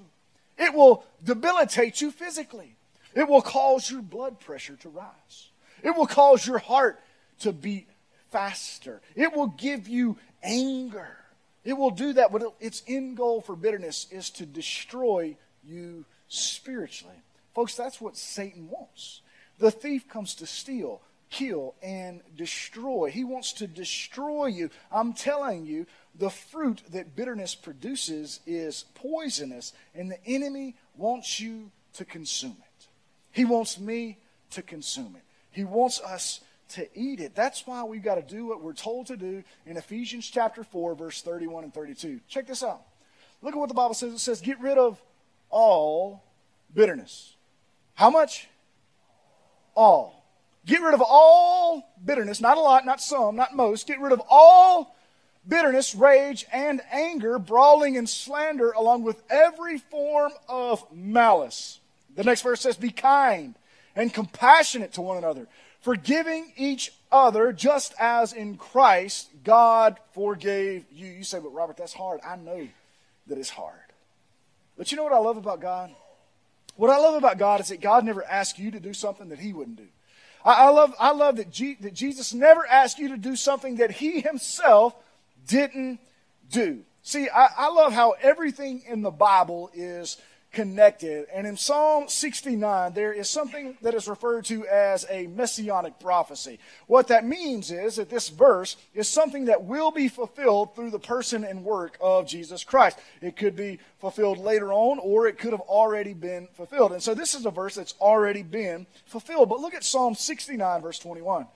[0.58, 2.76] It will debilitate you physically.
[3.14, 5.50] It will cause your blood pressure to rise.
[5.82, 7.00] It will cause your heart
[7.40, 7.88] to beat
[8.30, 9.00] faster.
[9.14, 11.16] It will give you anger.
[11.64, 17.16] It will do that, but its end goal for bitterness is to destroy you spiritually.
[17.54, 19.22] Folks, that's what Satan wants.
[19.58, 23.10] The thief comes to steal, kill, and destroy.
[23.10, 24.70] He wants to destroy you.
[24.92, 31.70] I'm telling you, the fruit that bitterness produces is poisonous, and the enemy wants you
[31.94, 32.88] to consume it.
[33.32, 34.18] He wants me
[34.50, 35.22] to consume it.
[35.50, 37.34] He wants us to eat it.
[37.34, 40.94] That's why we've got to do what we're told to do in Ephesians chapter 4,
[40.94, 42.20] verse 31 and 32.
[42.28, 42.82] Check this out.
[43.42, 44.12] Look at what the Bible says.
[44.12, 45.00] It says, Get rid of
[45.56, 46.22] all
[46.74, 47.34] bitterness.
[47.94, 48.46] How much?
[49.74, 50.22] All.
[50.66, 53.86] Get rid of all bitterness, not a lot, not some, not most.
[53.86, 54.94] Get rid of all
[55.48, 61.80] bitterness, rage, and anger, brawling and slander, along with every form of malice.
[62.14, 63.54] The next verse says, Be kind
[63.94, 65.48] and compassionate to one another,
[65.80, 71.06] forgiving each other, just as in Christ God forgave you.
[71.06, 72.20] You say, But Robert, that's hard.
[72.26, 72.68] I know
[73.28, 73.85] that it's hard.
[74.76, 75.90] But you know what I love about God?
[76.76, 79.38] What I love about God is that God never asks you to do something that
[79.38, 79.86] He wouldn't do.
[80.44, 83.76] I, I love, I love that, G, that Jesus never asked you to do something
[83.76, 84.94] that He Himself
[85.46, 86.00] didn't
[86.50, 86.82] do.
[87.02, 90.18] See, I, I love how everything in the Bible is
[90.56, 91.26] connected.
[91.34, 96.58] And in Psalm 69, there is something that is referred to as a messianic prophecy.
[96.86, 100.98] What that means is that this verse is something that will be fulfilled through the
[100.98, 102.98] person and work of Jesus Christ.
[103.20, 106.92] It could be fulfilled later on, or it could have already been fulfilled.
[106.92, 109.50] And so this is a verse that's already been fulfilled.
[109.50, 111.46] But look at Psalm 69, verse 21.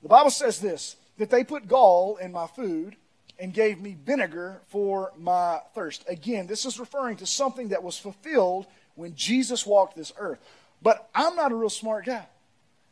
[0.00, 2.96] The Bible says this that they put gall in my food
[3.42, 6.04] and gave me vinegar for my thirst.
[6.06, 10.38] Again, this is referring to something that was fulfilled when Jesus walked this earth.
[10.80, 12.24] But I'm not a real smart guy.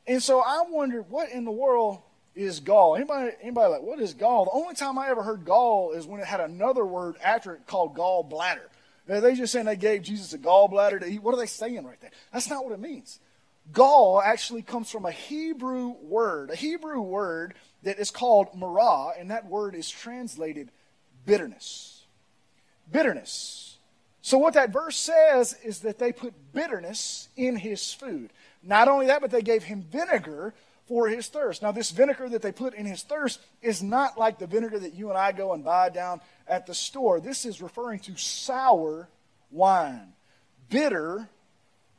[0.09, 2.01] And so I wondered, what in the world
[2.35, 2.97] is gall?
[2.97, 4.47] Anybody, anybody like, what is gall?
[4.47, 7.69] The only time I ever heard gall is when it had another word after it
[7.69, 8.67] called gallbladder.
[9.07, 11.23] They just saying they gave Jesus a gallbladder to eat.
[11.23, 12.11] What are they saying right there?
[12.33, 13.21] That's not what it means.
[13.71, 19.31] Gall actually comes from a Hebrew word, a Hebrew word that is called marah, and
[19.31, 20.71] that word is translated
[21.27, 22.05] bitterness.
[22.91, 23.79] Bitterness.
[24.23, 28.31] So, what that verse says is that they put bitterness in his food.
[28.63, 30.53] Not only that, but they gave him vinegar
[30.87, 31.63] for his thirst.
[31.63, 34.93] Now, this vinegar that they put in his thirst is not like the vinegar that
[34.93, 37.21] you and I go and buy down at the store.
[37.21, 39.09] This is referring to sour
[39.51, 40.13] wine,
[40.69, 41.29] bitter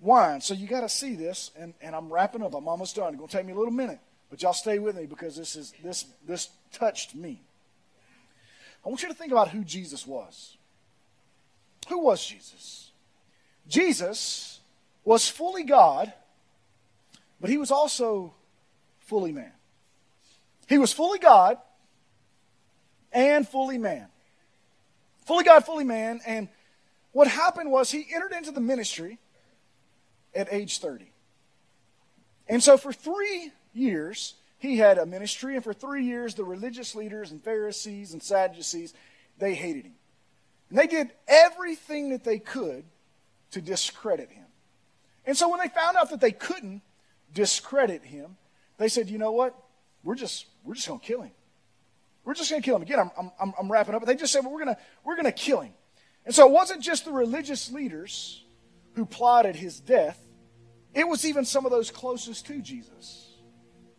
[0.01, 0.41] wine.
[0.41, 2.53] So you got to see this, and, and I'm wrapping up.
[2.53, 3.13] I'm almost done.
[3.13, 3.99] It's going to take me a little minute,
[4.31, 7.41] but y'all stay with me because this is this this touched me.
[8.83, 10.57] I want you to think about who Jesus was.
[11.89, 12.91] Who was Jesus?
[13.67, 14.61] Jesus
[15.03, 16.11] was fully God,
[17.39, 18.33] but he was also
[19.01, 19.51] fully man.
[20.67, 21.57] He was fully God
[23.11, 24.07] and fully man.
[25.25, 26.21] Fully God, fully man.
[26.25, 26.47] And
[27.11, 29.19] what happened was he entered into the ministry
[30.33, 31.11] at age 30.
[32.47, 36.93] And so for three years, he had a ministry, and for three years, the religious
[36.93, 38.93] leaders and Pharisees and Sadducees,
[39.39, 39.95] they hated him.
[40.69, 42.83] And they did everything that they could
[43.51, 44.45] to discredit him.
[45.25, 46.81] And so when they found out that they couldn't
[47.33, 48.37] discredit him,
[48.77, 49.55] they said, you know what?
[50.03, 51.31] We're just, we're just going to kill him.
[52.23, 52.83] We're just going to kill him.
[52.83, 54.01] Again, I'm, I'm, I'm wrapping up.
[54.01, 55.73] But they just said, well, we're to, we're going to kill him.
[56.25, 58.43] And so it wasn't just the religious leaders
[58.93, 60.19] who plotted his death.
[60.93, 63.30] It was even some of those closest to Jesus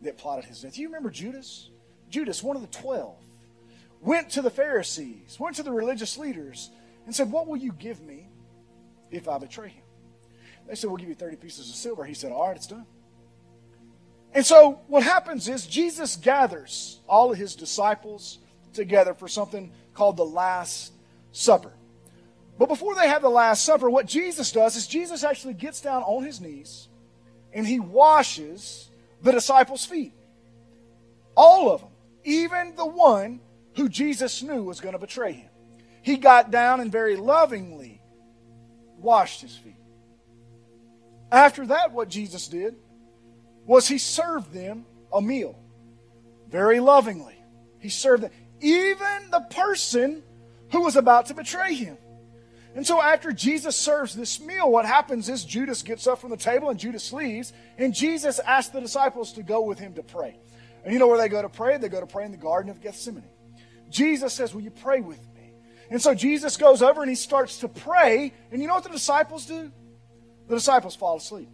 [0.03, 0.79] that plotted his death.
[0.79, 1.71] You remember Judas?
[2.09, 3.17] Judas, one of the twelve,
[4.01, 6.71] went to the Pharisees, went to the religious leaders,
[7.07, 8.29] and said, What will you give me
[9.11, 9.85] if I betray him?
[10.69, 12.05] They said, We'll give you 30 pieces of silver.
[12.05, 12.87] He said, All right, it's done.
[14.35, 18.38] And so what happens is Jesus gathers all of his disciples
[18.73, 20.93] together for something called the Last
[21.33, 21.73] Supper.
[22.59, 26.03] But before they have the Last Supper, what Jesus does is Jesus actually gets down
[26.03, 26.88] on his knees
[27.53, 28.88] and he washes
[29.23, 30.13] the disciples' feet.
[31.35, 31.91] All of them,
[32.25, 33.41] even the one
[33.77, 35.51] who Jesus knew was going to betray him.
[36.03, 38.03] He got down and very lovingly
[38.99, 39.77] washed his feet.
[41.31, 42.77] After that, what Jesus did
[43.65, 45.59] was he served them a meal
[46.49, 47.37] very lovingly.
[47.79, 48.31] He served them,
[48.61, 50.23] even the person
[50.71, 51.97] who was about to betray him.
[52.75, 56.37] And so after Jesus serves this meal, what happens is Judas gets up from the
[56.37, 60.39] table and Judas leaves, and Jesus asks the disciples to go with him to pray.
[60.85, 61.77] And you know where they go to pray?
[61.77, 63.25] They go to pray in the Garden of Gethsemane.
[63.91, 65.53] Jesus says, Will you pray with me?
[65.91, 68.91] And so Jesus goes over and he starts to pray, and you know what the
[68.91, 69.71] disciples do?
[70.49, 71.51] The disciples fall asleep.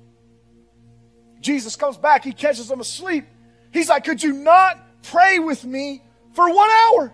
[1.40, 3.26] Jesus comes back, he catches them asleep.
[3.72, 6.02] He's like, Could you not pray with me
[6.32, 7.12] for one hour?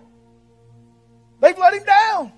[1.40, 2.32] They've let him down.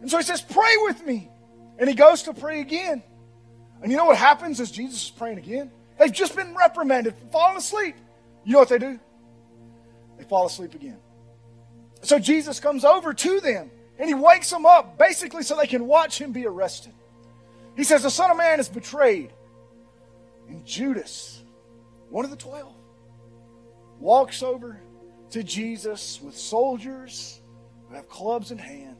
[0.00, 1.30] And so he says, Pray with me.
[1.78, 3.02] And he goes to pray again.
[3.82, 5.70] And you know what happens as Jesus is praying again?
[5.98, 7.96] They've just been reprimanded for falling asleep.
[8.44, 8.98] You know what they do?
[10.18, 10.98] They fall asleep again.
[12.02, 15.86] So Jesus comes over to them and he wakes them up basically so they can
[15.86, 16.92] watch him be arrested.
[17.76, 19.32] He says, The Son of Man is betrayed.
[20.48, 21.42] And Judas,
[22.08, 22.74] one of the twelve,
[23.98, 24.80] walks over
[25.30, 27.40] to Jesus with soldiers
[27.88, 28.96] who have clubs in hand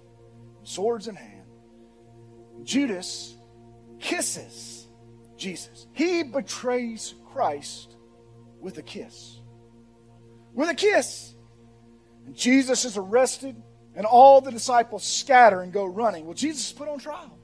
[0.66, 1.44] swords in hand.
[2.64, 3.36] Judas
[4.00, 4.86] kisses
[5.36, 5.86] Jesus.
[5.92, 7.96] He betrays Christ
[8.60, 9.40] with a kiss.
[10.54, 11.34] With a kiss.
[12.26, 13.62] And Jesus is arrested,
[13.94, 16.24] and all the disciples scatter and go running.
[16.24, 17.38] Well, Jesus is put on trial.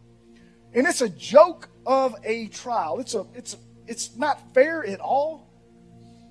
[0.74, 2.98] And it's a joke of a trial.
[2.98, 3.56] It's a it's
[3.86, 5.50] it's not fair at all.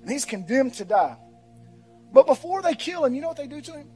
[0.01, 1.17] And he's condemned to die.
[2.12, 3.88] But before they kill him, you know what they do to him?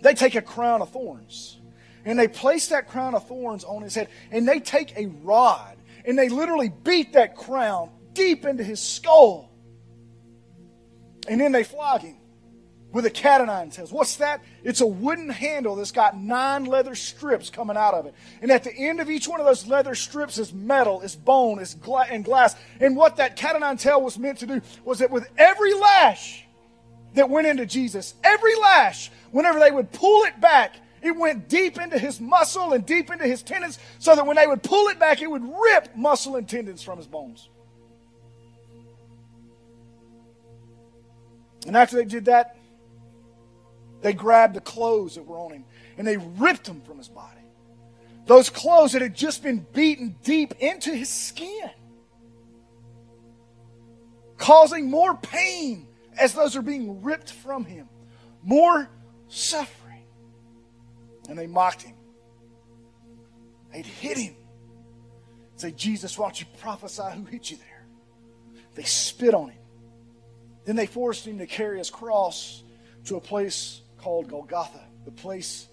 [0.00, 1.58] They take a crown of thorns
[2.06, 4.08] and they place that crown of thorns on his head.
[4.30, 9.50] And they take a rod and they literally beat that crown deep into his skull.
[11.28, 12.16] And then they flog him
[12.92, 13.92] with a cat o' nine tails.
[13.92, 14.40] What's that?
[14.62, 18.14] It's a wooden handle that's got nine leather strips coming out of it.
[18.40, 21.58] And at the end of each one of those leather strips is metal, is bone,
[21.58, 22.54] is gla- and glass.
[22.80, 25.74] And what that cat o' nine tail was meant to do was that with every
[25.74, 26.46] lash
[27.14, 31.80] that went into Jesus, every lash, whenever they would pull it back, it went deep
[31.80, 34.98] into his muscle and deep into his tendons so that when they would pull it
[34.98, 37.48] back, it would rip muscle and tendons from his bones.
[41.66, 42.56] And after they did that,
[44.02, 45.64] they grabbed the clothes that were on him
[45.98, 47.40] and they ripped them from his body.
[48.26, 51.70] Those clothes that had just been beaten deep into his skin,
[54.36, 55.86] causing more pain
[56.18, 57.88] as those are being ripped from him,
[58.42, 58.88] more
[59.28, 59.85] suffering
[61.28, 61.94] and they mocked him.
[63.72, 64.36] They'd hit him.
[65.56, 67.86] Say, Jesus, why don't you prophesy who hit you there?
[68.74, 69.62] They spit on him.
[70.64, 72.62] Then they forced him to carry his cross
[73.04, 75.66] to a place called Golgotha, the place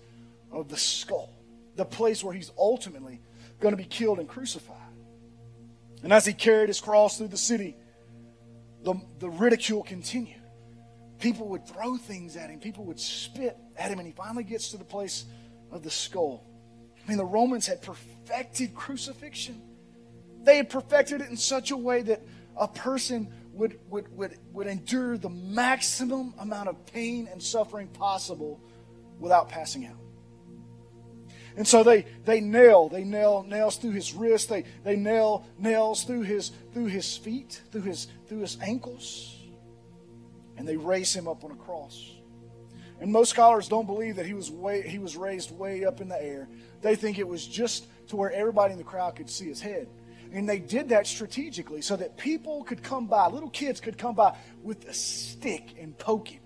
[0.51, 1.33] of the skull,
[1.75, 3.19] the place where he's ultimately
[3.59, 4.77] going to be killed and crucified.
[6.03, 7.75] And as he carried his cross through the city,
[8.83, 10.41] the, the ridicule continued.
[11.19, 14.69] People would throw things at him, people would spit at him, and he finally gets
[14.71, 15.25] to the place
[15.73, 16.45] of the skull.
[17.03, 19.61] I mean, the Romans had perfected crucifixion.
[20.43, 22.21] They had perfected it in such a way that
[22.55, 28.61] a person would, would, would, would endure the maximum amount of pain and suffering possible
[29.19, 29.97] without passing out.
[31.55, 36.03] And so they, they nail, they nail nails through his wrist, they, they nail nails
[36.03, 39.39] through his through his feet, through his through his ankles,
[40.57, 42.11] and they raise him up on a cross.
[43.03, 46.07] And most scholars don't believe that he was way he was raised way up in
[46.07, 46.47] the air.
[46.81, 49.89] They think it was just to where everybody in the crowd could see his head.
[50.31, 54.15] And they did that strategically so that people could come by, little kids could come
[54.15, 56.39] by with a stick and poke him.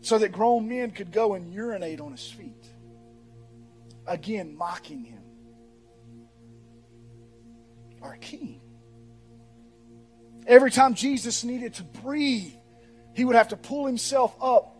[0.00, 2.66] So that grown men could go and urinate on his feet.
[4.04, 5.22] Again, mocking him.
[8.02, 8.60] Our king.
[10.44, 12.54] Every time Jesus needed to breathe,
[13.14, 14.74] he would have to pull himself up.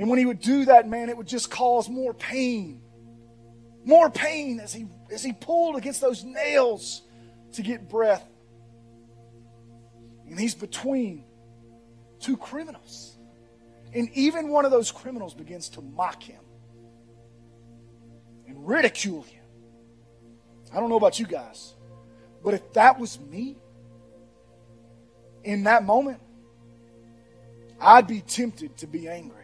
[0.00, 2.80] And when he would do that, man, it would just cause more pain.
[3.84, 7.02] More pain as he as he pulled against those nails
[7.52, 8.26] to get breath.
[10.26, 11.26] And he's between
[12.18, 13.18] two criminals.
[13.92, 16.40] And even one of those criminals begins to mock him
[18.48, 19.42] and ridicule him.
[20.72, 21.74] I don't know about you guys,
[22.42, 23.58] but if that was me
[25.44, 26.20] in that moment,
[27.78, 29.39] I'd be tempted to be angry.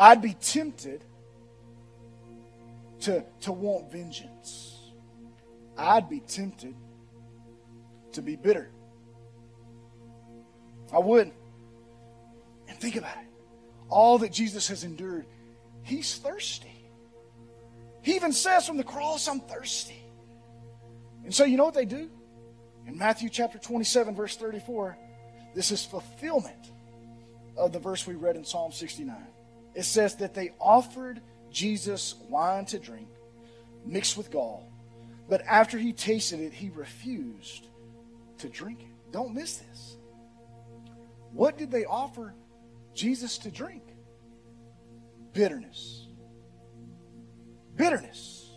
[0.00, 1.04] I'd be tempted
[3.00, 4.78] to, to want vengeance.
[5.76, 6.74] I'd be tempted
[8.12, 8.70] to be bitter.
[10.90, 11.30] I would.
[12.66, 13.28] And think about it.
[13.90, 15.26] All that Jesus has endured,
[15.82, 16.82] he's thirsty.
[18.00, 20.02] He even says from the cross, I'm thirsty.
[21.24, 22.08] And so you know what they do?
[22.86, 24.96] In Matthew chapter 27, verse 34,
[25.54, 26.70] this is fulfillment
[27.58, 29.14] of the verse we read in Psalm 69.
[29.80, 33.08] It says that they offered Jesus wine to drink,
[33.86, 34.70] mixed with gall.
[35.26, 37.68] But after he tasted it, he refused
[38.36, 39.10] to drink it.
[39.10, 39.96] Don't miss this.
[41.32, 42.34] What did they offer
[42.92, 43.82] Jesus to drink?
[45.32, 46.08] Bitterness.
[47.74, 48.50] Bitterness.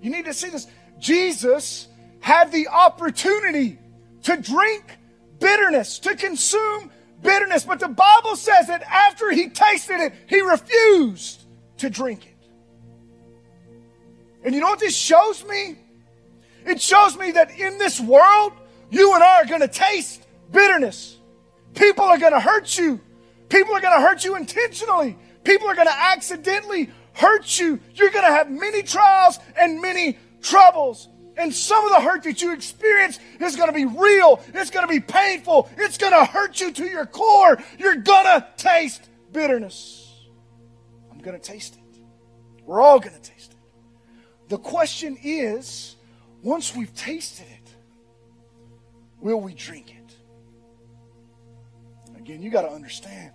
[0.00, 0.68] You need to see this.
[0.98, 1.88] Jesus
[2.20, 3.78] had the opportunity
[4.22, 4.96] to drink
[5.38, 6.90] bitterness, to consume
[7.22, 7.64] bitterness.
[7.64, 11.44] But the Bible says that after he tasted it, he refused
[11.78, 12.32] to drink it.
[14.44, 15.78] And you know what this shows me?
[16.64, 18.52] It shows me that in this world,
[18.90, 21.16] you and I are going to taste bitterness.
[21.74, 23.00] People are going to hurt you.
[23.48, 25.16] People are going to hurt you intentionally.
[25.44, 27.80] People are going to accidentally hurt you.
[27.94, 31.08] You're going to have many trials and many troubles.
[31.36, 34.40] And some of the hurt that you experience is going to be real.
[34.54, 35.68] It's going to be painful.
[35.78, 37.58] It's going to hurt you to your core.
[37.78, 40.26] You're going to taste bitterness.
[41.10, 42.00] I'm going to taste it.
[42.64, 43.58] We're all going to taste it.
[44.48, 45.96] The question is
[46.42, 47.74] once we've tasted it,
[49.20, 50.16] will we drink it?
[52.18, 53.32] Again, you got to understand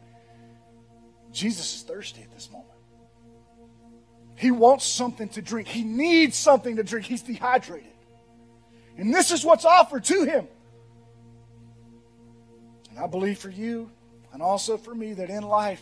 [1.32, 2.67] Jesus is thirsty at this moment.
[4.38, 5.68] He wants something to drink.
[5.68, 7.08] He needs something to drink.
[7.08, 7.92] He's dehydrated.
[8.96, 10.48] And this is what's offered to him.
[12.92, 13.90] And I believe for you
[14.32, 15.82] and also for me that in life,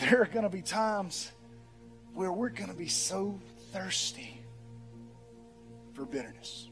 [0.00, 1.30] there are going to be times
[2.14, 3.40] where we're going to be so
[3.72, 4.42] thirsty
[5.94, 6.68] for bitterness.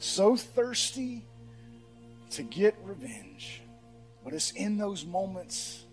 [0.00, 1.24] So thirsty
[2.30, 3.62] to get revenge.
[4.24, 5.84] But it's in those moments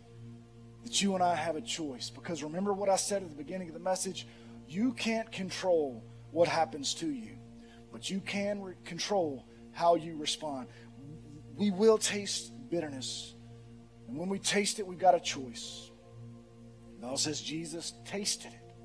[0.85, 2.11] that you and I have a choice.
[2.11, 4.27] Because remember what I said at the beginning of the message?
[4.67, 7.37] You can't control what happens to you,
[7.91, 10.67] but you can re- control how you respond.
[11.55, 13.33] We will taste bitterness.
[14.07, 15.89] And when we taste it, we've got a choice.
[16.97, 18.75] The Bible says Jesus tasted it.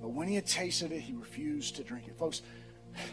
[0.00, 2.16] But when he had tasted it, he refused to drink it.
[2.18, 2.40] Folks,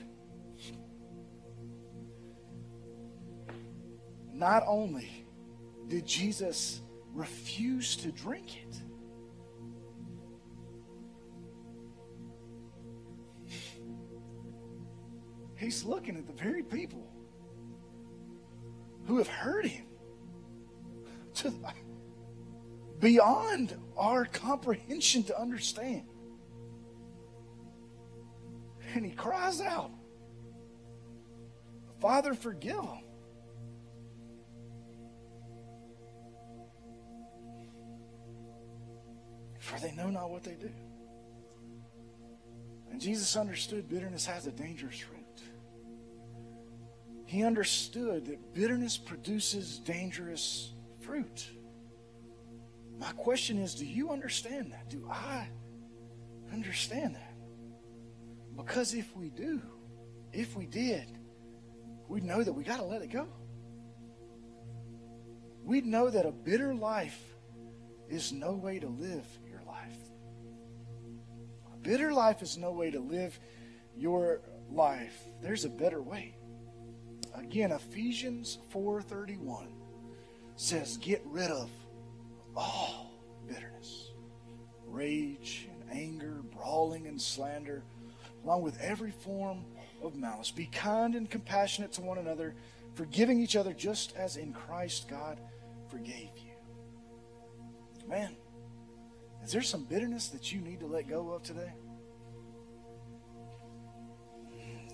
[4.31, 5.25] not only
[5.89, 6.79] did Jesus
[7.13, 8.75] refuse to drink it,
[15.55, 17.09] he's looking at the very people
[19.05, 19.85] who have hurt him
[21.35, 21.53] to
[22.99, 26.07] beyond our comprehension to understand.
[28.95, 29.91] And he cries out,
[31.99, 33.03] Father, forgive them.
[39.83, 40.71] They know not what they do.
[42.89, 45.41] And Jesus understood bitterness has a dangerous root.
[47.25, 51.49] He understood that bitterness produces dangerous fruit.
[52.97, 54.89] My question is do you understand that?
[54.89, 55.49] Do I
[56.53, 57.33] understand that?
[58.55, 59.61] Because if we do,
[60.31, 61.07] if we did,
[62.07, 63.27] we'd know that we got to let it go.
[65.63, 67.19] We'd know that a bitter life
[68.09, 69.25] is no way to live
[71.83, 73.37] bitter life is no way to live
[73.95, 75.21] your life.
[75.41, 76.35] There's a better way.
[77.35, 79.67] Again, Ephesians 4:31
[80.55, 81.69] says, "Get rid of
[82.55, 83.11] all
[83.47, 84.11] bitterness,
[84.85, 87.83] rage and anger, brawling and slander,
[88.43, 89.65] along with every form
[90.01, 90.51] of malice.
[90.51, 92.55] Be kind and compassionate to one another,
[92.95, 95.39] forgiving each other just as in Christ God
[95.89, 96.53] forgave you.
[98.07, 98.35] Man,
[99.43, 101.73] is there some bitterness that you need to let go of today?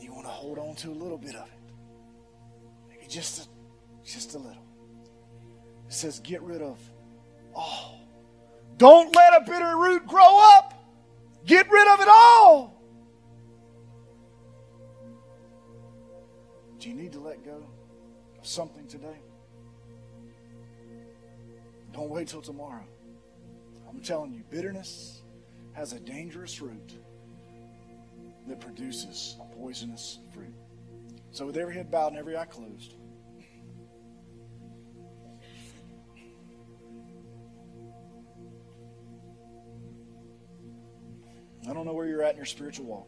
[0.01, 1.73] You want to hold on to a little bit of it.
[2.89, 3.47] Maybe just a,
[4.03, 4.63] just a little.
[5.87, 6.79] It says, get rid of
[7.53, 7.99] all.
[8.77, 10.73] Don't let a bitter root grow up.
[11.45, 12.81] Get rid of it all.
[16.79, 17.67] Do you need to let go
[18.39, 19.19] of something today?
[21.91, 22.85] Don't wait till tomorrow.
[23.89, 25.23] I'm telling you, bitterness
[25.73, 26.93] has a dangerous root
[28.47, 30.53] that produces a poisonous fruit.
[31.31, 32.95] So, with every head bowed and every eye closed,
[41.67, 43.07] I don't know where you're at in your spiritual walk.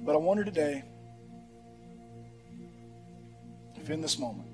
[0.00, 0.84] But I wonder today
[3.90, 4.48] in this moment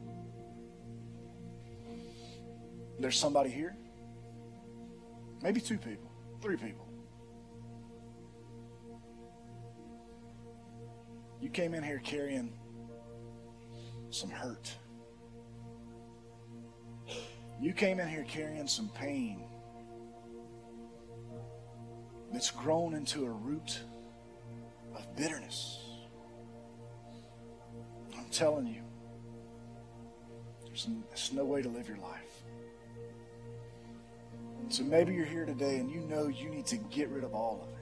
[2.98, 3.76] there's somebody here,
[5.42, 6.10] maybe two people,
[6.40, 6.88] three people.
[11.40, 12.52] You came in here carrying
[14.10, 14.74] some hurt.
[17.60, 19.44] You came in here carrying some pain
[22.32, 23.80] that's grown into a root
[24.96, 25.80] of bitterness.
[28.16, 28.82] I'm telling you,
[30.74, 32.42] there's, no way to live your life.
[34.68, 37.62] So maybe you're here today and you know you need to get rid of all
[37.62, 37.74] of it.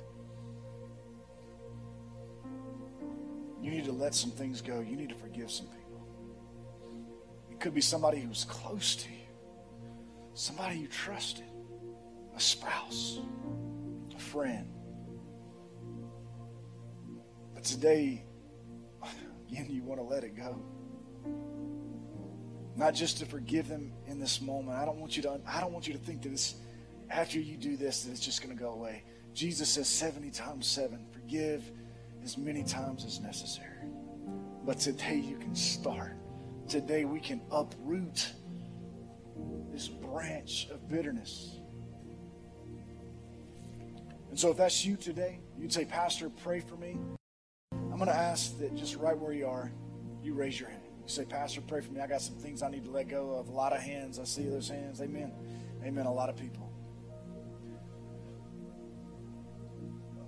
[3.62, 4.80] You need to let some things go.
[4.80, 6.06] You need to forgive some people.
[7.50, 9.26] It could be somebody who's close to you,
[10.34, 11.46] somebody you trusted,
[12.36, 13.20] a spouse,
[14.14, 14.66] a friend.
[17.54, 18.26] But today,
[19.48, 20.60] again, you want to let it go.
[22.76, 24.78] Not just to forgive them in this moment.
[24.78, 26.54] I don't want you to I don't want you to think that it's
[27.10, 29.04] after you do this that it's just going to go away.
[29.34, 31.70] Jesus says 70 times 7, forgive
[32.22, 33.68] as many times as necessary.
[34.64, 36.16] But today you can start.
[36.68, 38.32] Today we can uproot
[39.72, 41.58] this branch of bitterness.
[44.30, 46.96] And so if that's you today, you'd say, Pastor, pray for me.
[47.72, 49.70] I'm going to ask that just right where you are,
[50.22, 50.81] you raise your hand.
[51.02, 52.00] You say, Pastor, pray for me.
[52.00, 53.48] I got some things I need to let go of.
[53.48, 54.18] A lot of hands.
[54.18, 55.00] I see those hands.
[55.00, 55.32] Amen.
[55.84, 56.06] Amen.
[56.06, 56.72] A lot of people.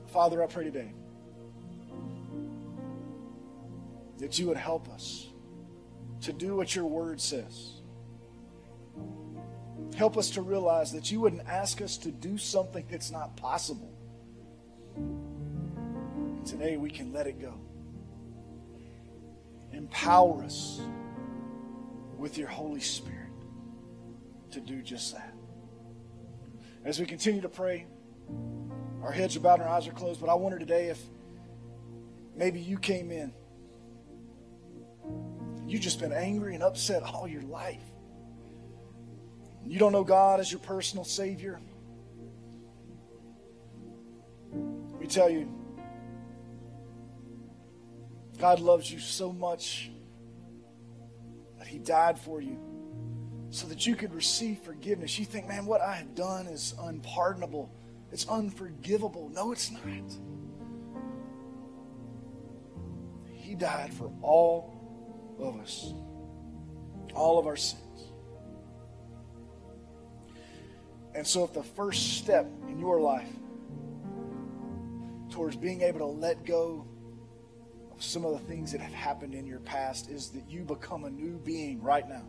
[0.08, 0.92] Father, I pray today
[4.18, 5.28] that you would help us
[6.22, 7.80] to do what your word says.
[9.96, 13.92] Help us to realize that you wouldn't ask us to do something that's not possible.
[16.44, 17.54] Today we can let it go.
[19.74, 20.80] Empower us
[22.16, 23.30] with your Holy Spirit
[24.52, 25.34] to do just that.
[26.84, 27.86] As we continue to pray,
[29.02, 31.00] our heads are bowed and our eyes are closed, but I wonder today if
[32.36, 33.32] maybe you came in.
[35.66, 37.82] You've just been angry and upset all your life.
[39.66, 41.58] You don't know God as your personal Savior.
[44.52, 45.48] Let me tell you,
[48.44, 49.90] God loves you so much
[51.56, 52.58] that He died for you
[53.48, 55.18] so that you could receive forgiveness.
[55.18, 57.74] You think, man, what I have done is unpardonable,
[58.12, 59.30] it's unforgivable.
[59.30, 59.80] No, it's not.
[63.32, 65.94] He died for all of us,
[67.14, 68.12] all of our sins.
[71.14, 73.32] And so, if the first step in your life
[75.30, 76.86] towards being able to let go
[78.04, 81.10] some of the things that have happened in your past is that you become a
[81.10, 82.24] new being right now,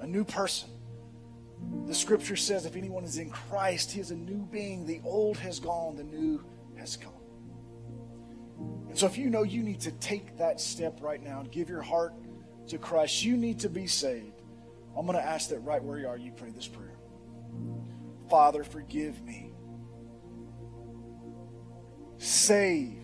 [0.00, 0.70] a new person.
[1.86, 4.86] The scripture says if anyone is in Christ, he is a new being.
[4.86, 6.42] The old has gone, the new
[6.76, 7.12] has come.
[8.88, 11.68] And so if you know you need to take that step right now and give
[11.68, 12.14] your heart
[12.68, 14.42] to Christ, you need to be saved.
[14.96, 16.96] I'm going to ask that right where you are, you pray this prayer.
[18.28, 19.52] Father, forgive me.
[22.18, 22.99] Save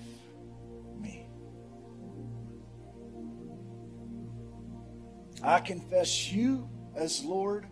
[5.46, 7.68] I confess you as Lord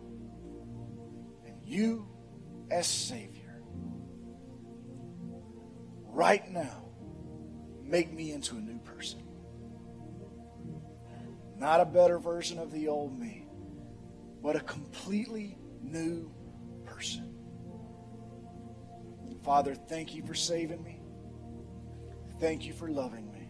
[1.45, 2.07] and you
[2.71, 3.61] as Savior.
[6.05, 6.85] Right now,
[7.83, 9.21] make me into a new person.
[11.57, 13.45] Not a better version of the old me,
[14.41, 16.31] but a completely new
[16.85, 17.35] person.
[19.43, 21.01] Father, thank you for saving me.
[22.39, 23.49] Thank you for loving me.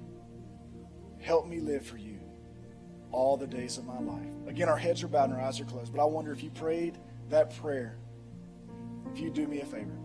[1.22, 2.05] Help me live for you
[3.16, 4.28] all the days of my life.
[4.47, 6.49] Again, our heads are bowed and our eyes are closed, but I wonder if you
[6.49, 6.97] prayed
[7.30, 7.97] that prayer,
[9.13, 9.97] if you do me a favor.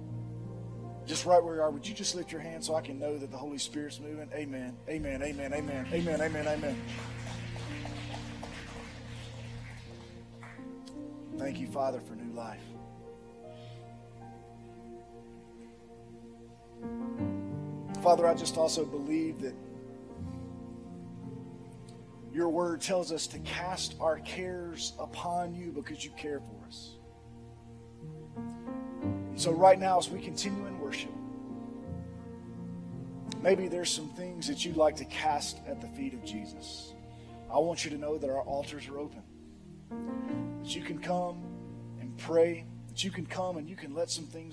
[1.06, 3.18] Just right where you are, would you just lift your hand so I can know
[3.18, 4.30] that the Holy Spirit's moving?
[4.32, 4.76] Amen.
[4.88, 5.22] Amen.
[5.22, 5.52] Amen.
[5.52, 5.86] Amen.
[5.92, 6.20] Amen.
[6.20, 6.46] Amen.
[6.46, 6.76] Amen.
[11.36, 12.60] Thank you, Father, for new life.
[18.02, 19.54] Father, I just also believe that
[22.32, 26.96] your word tells us to cast our cares upon you because you care for us.
[29.34, 31.10] So, right now, as we continue in worship,
[33.42, 36.92] maybe there's some things that you'd like to cast at the feet of Jesus.
[37.52, 39.22] I want you to know that our altars are open,
[40.62, 41.42] that you can come
[42.00, 44.48] and pray, that you can come and you can let some things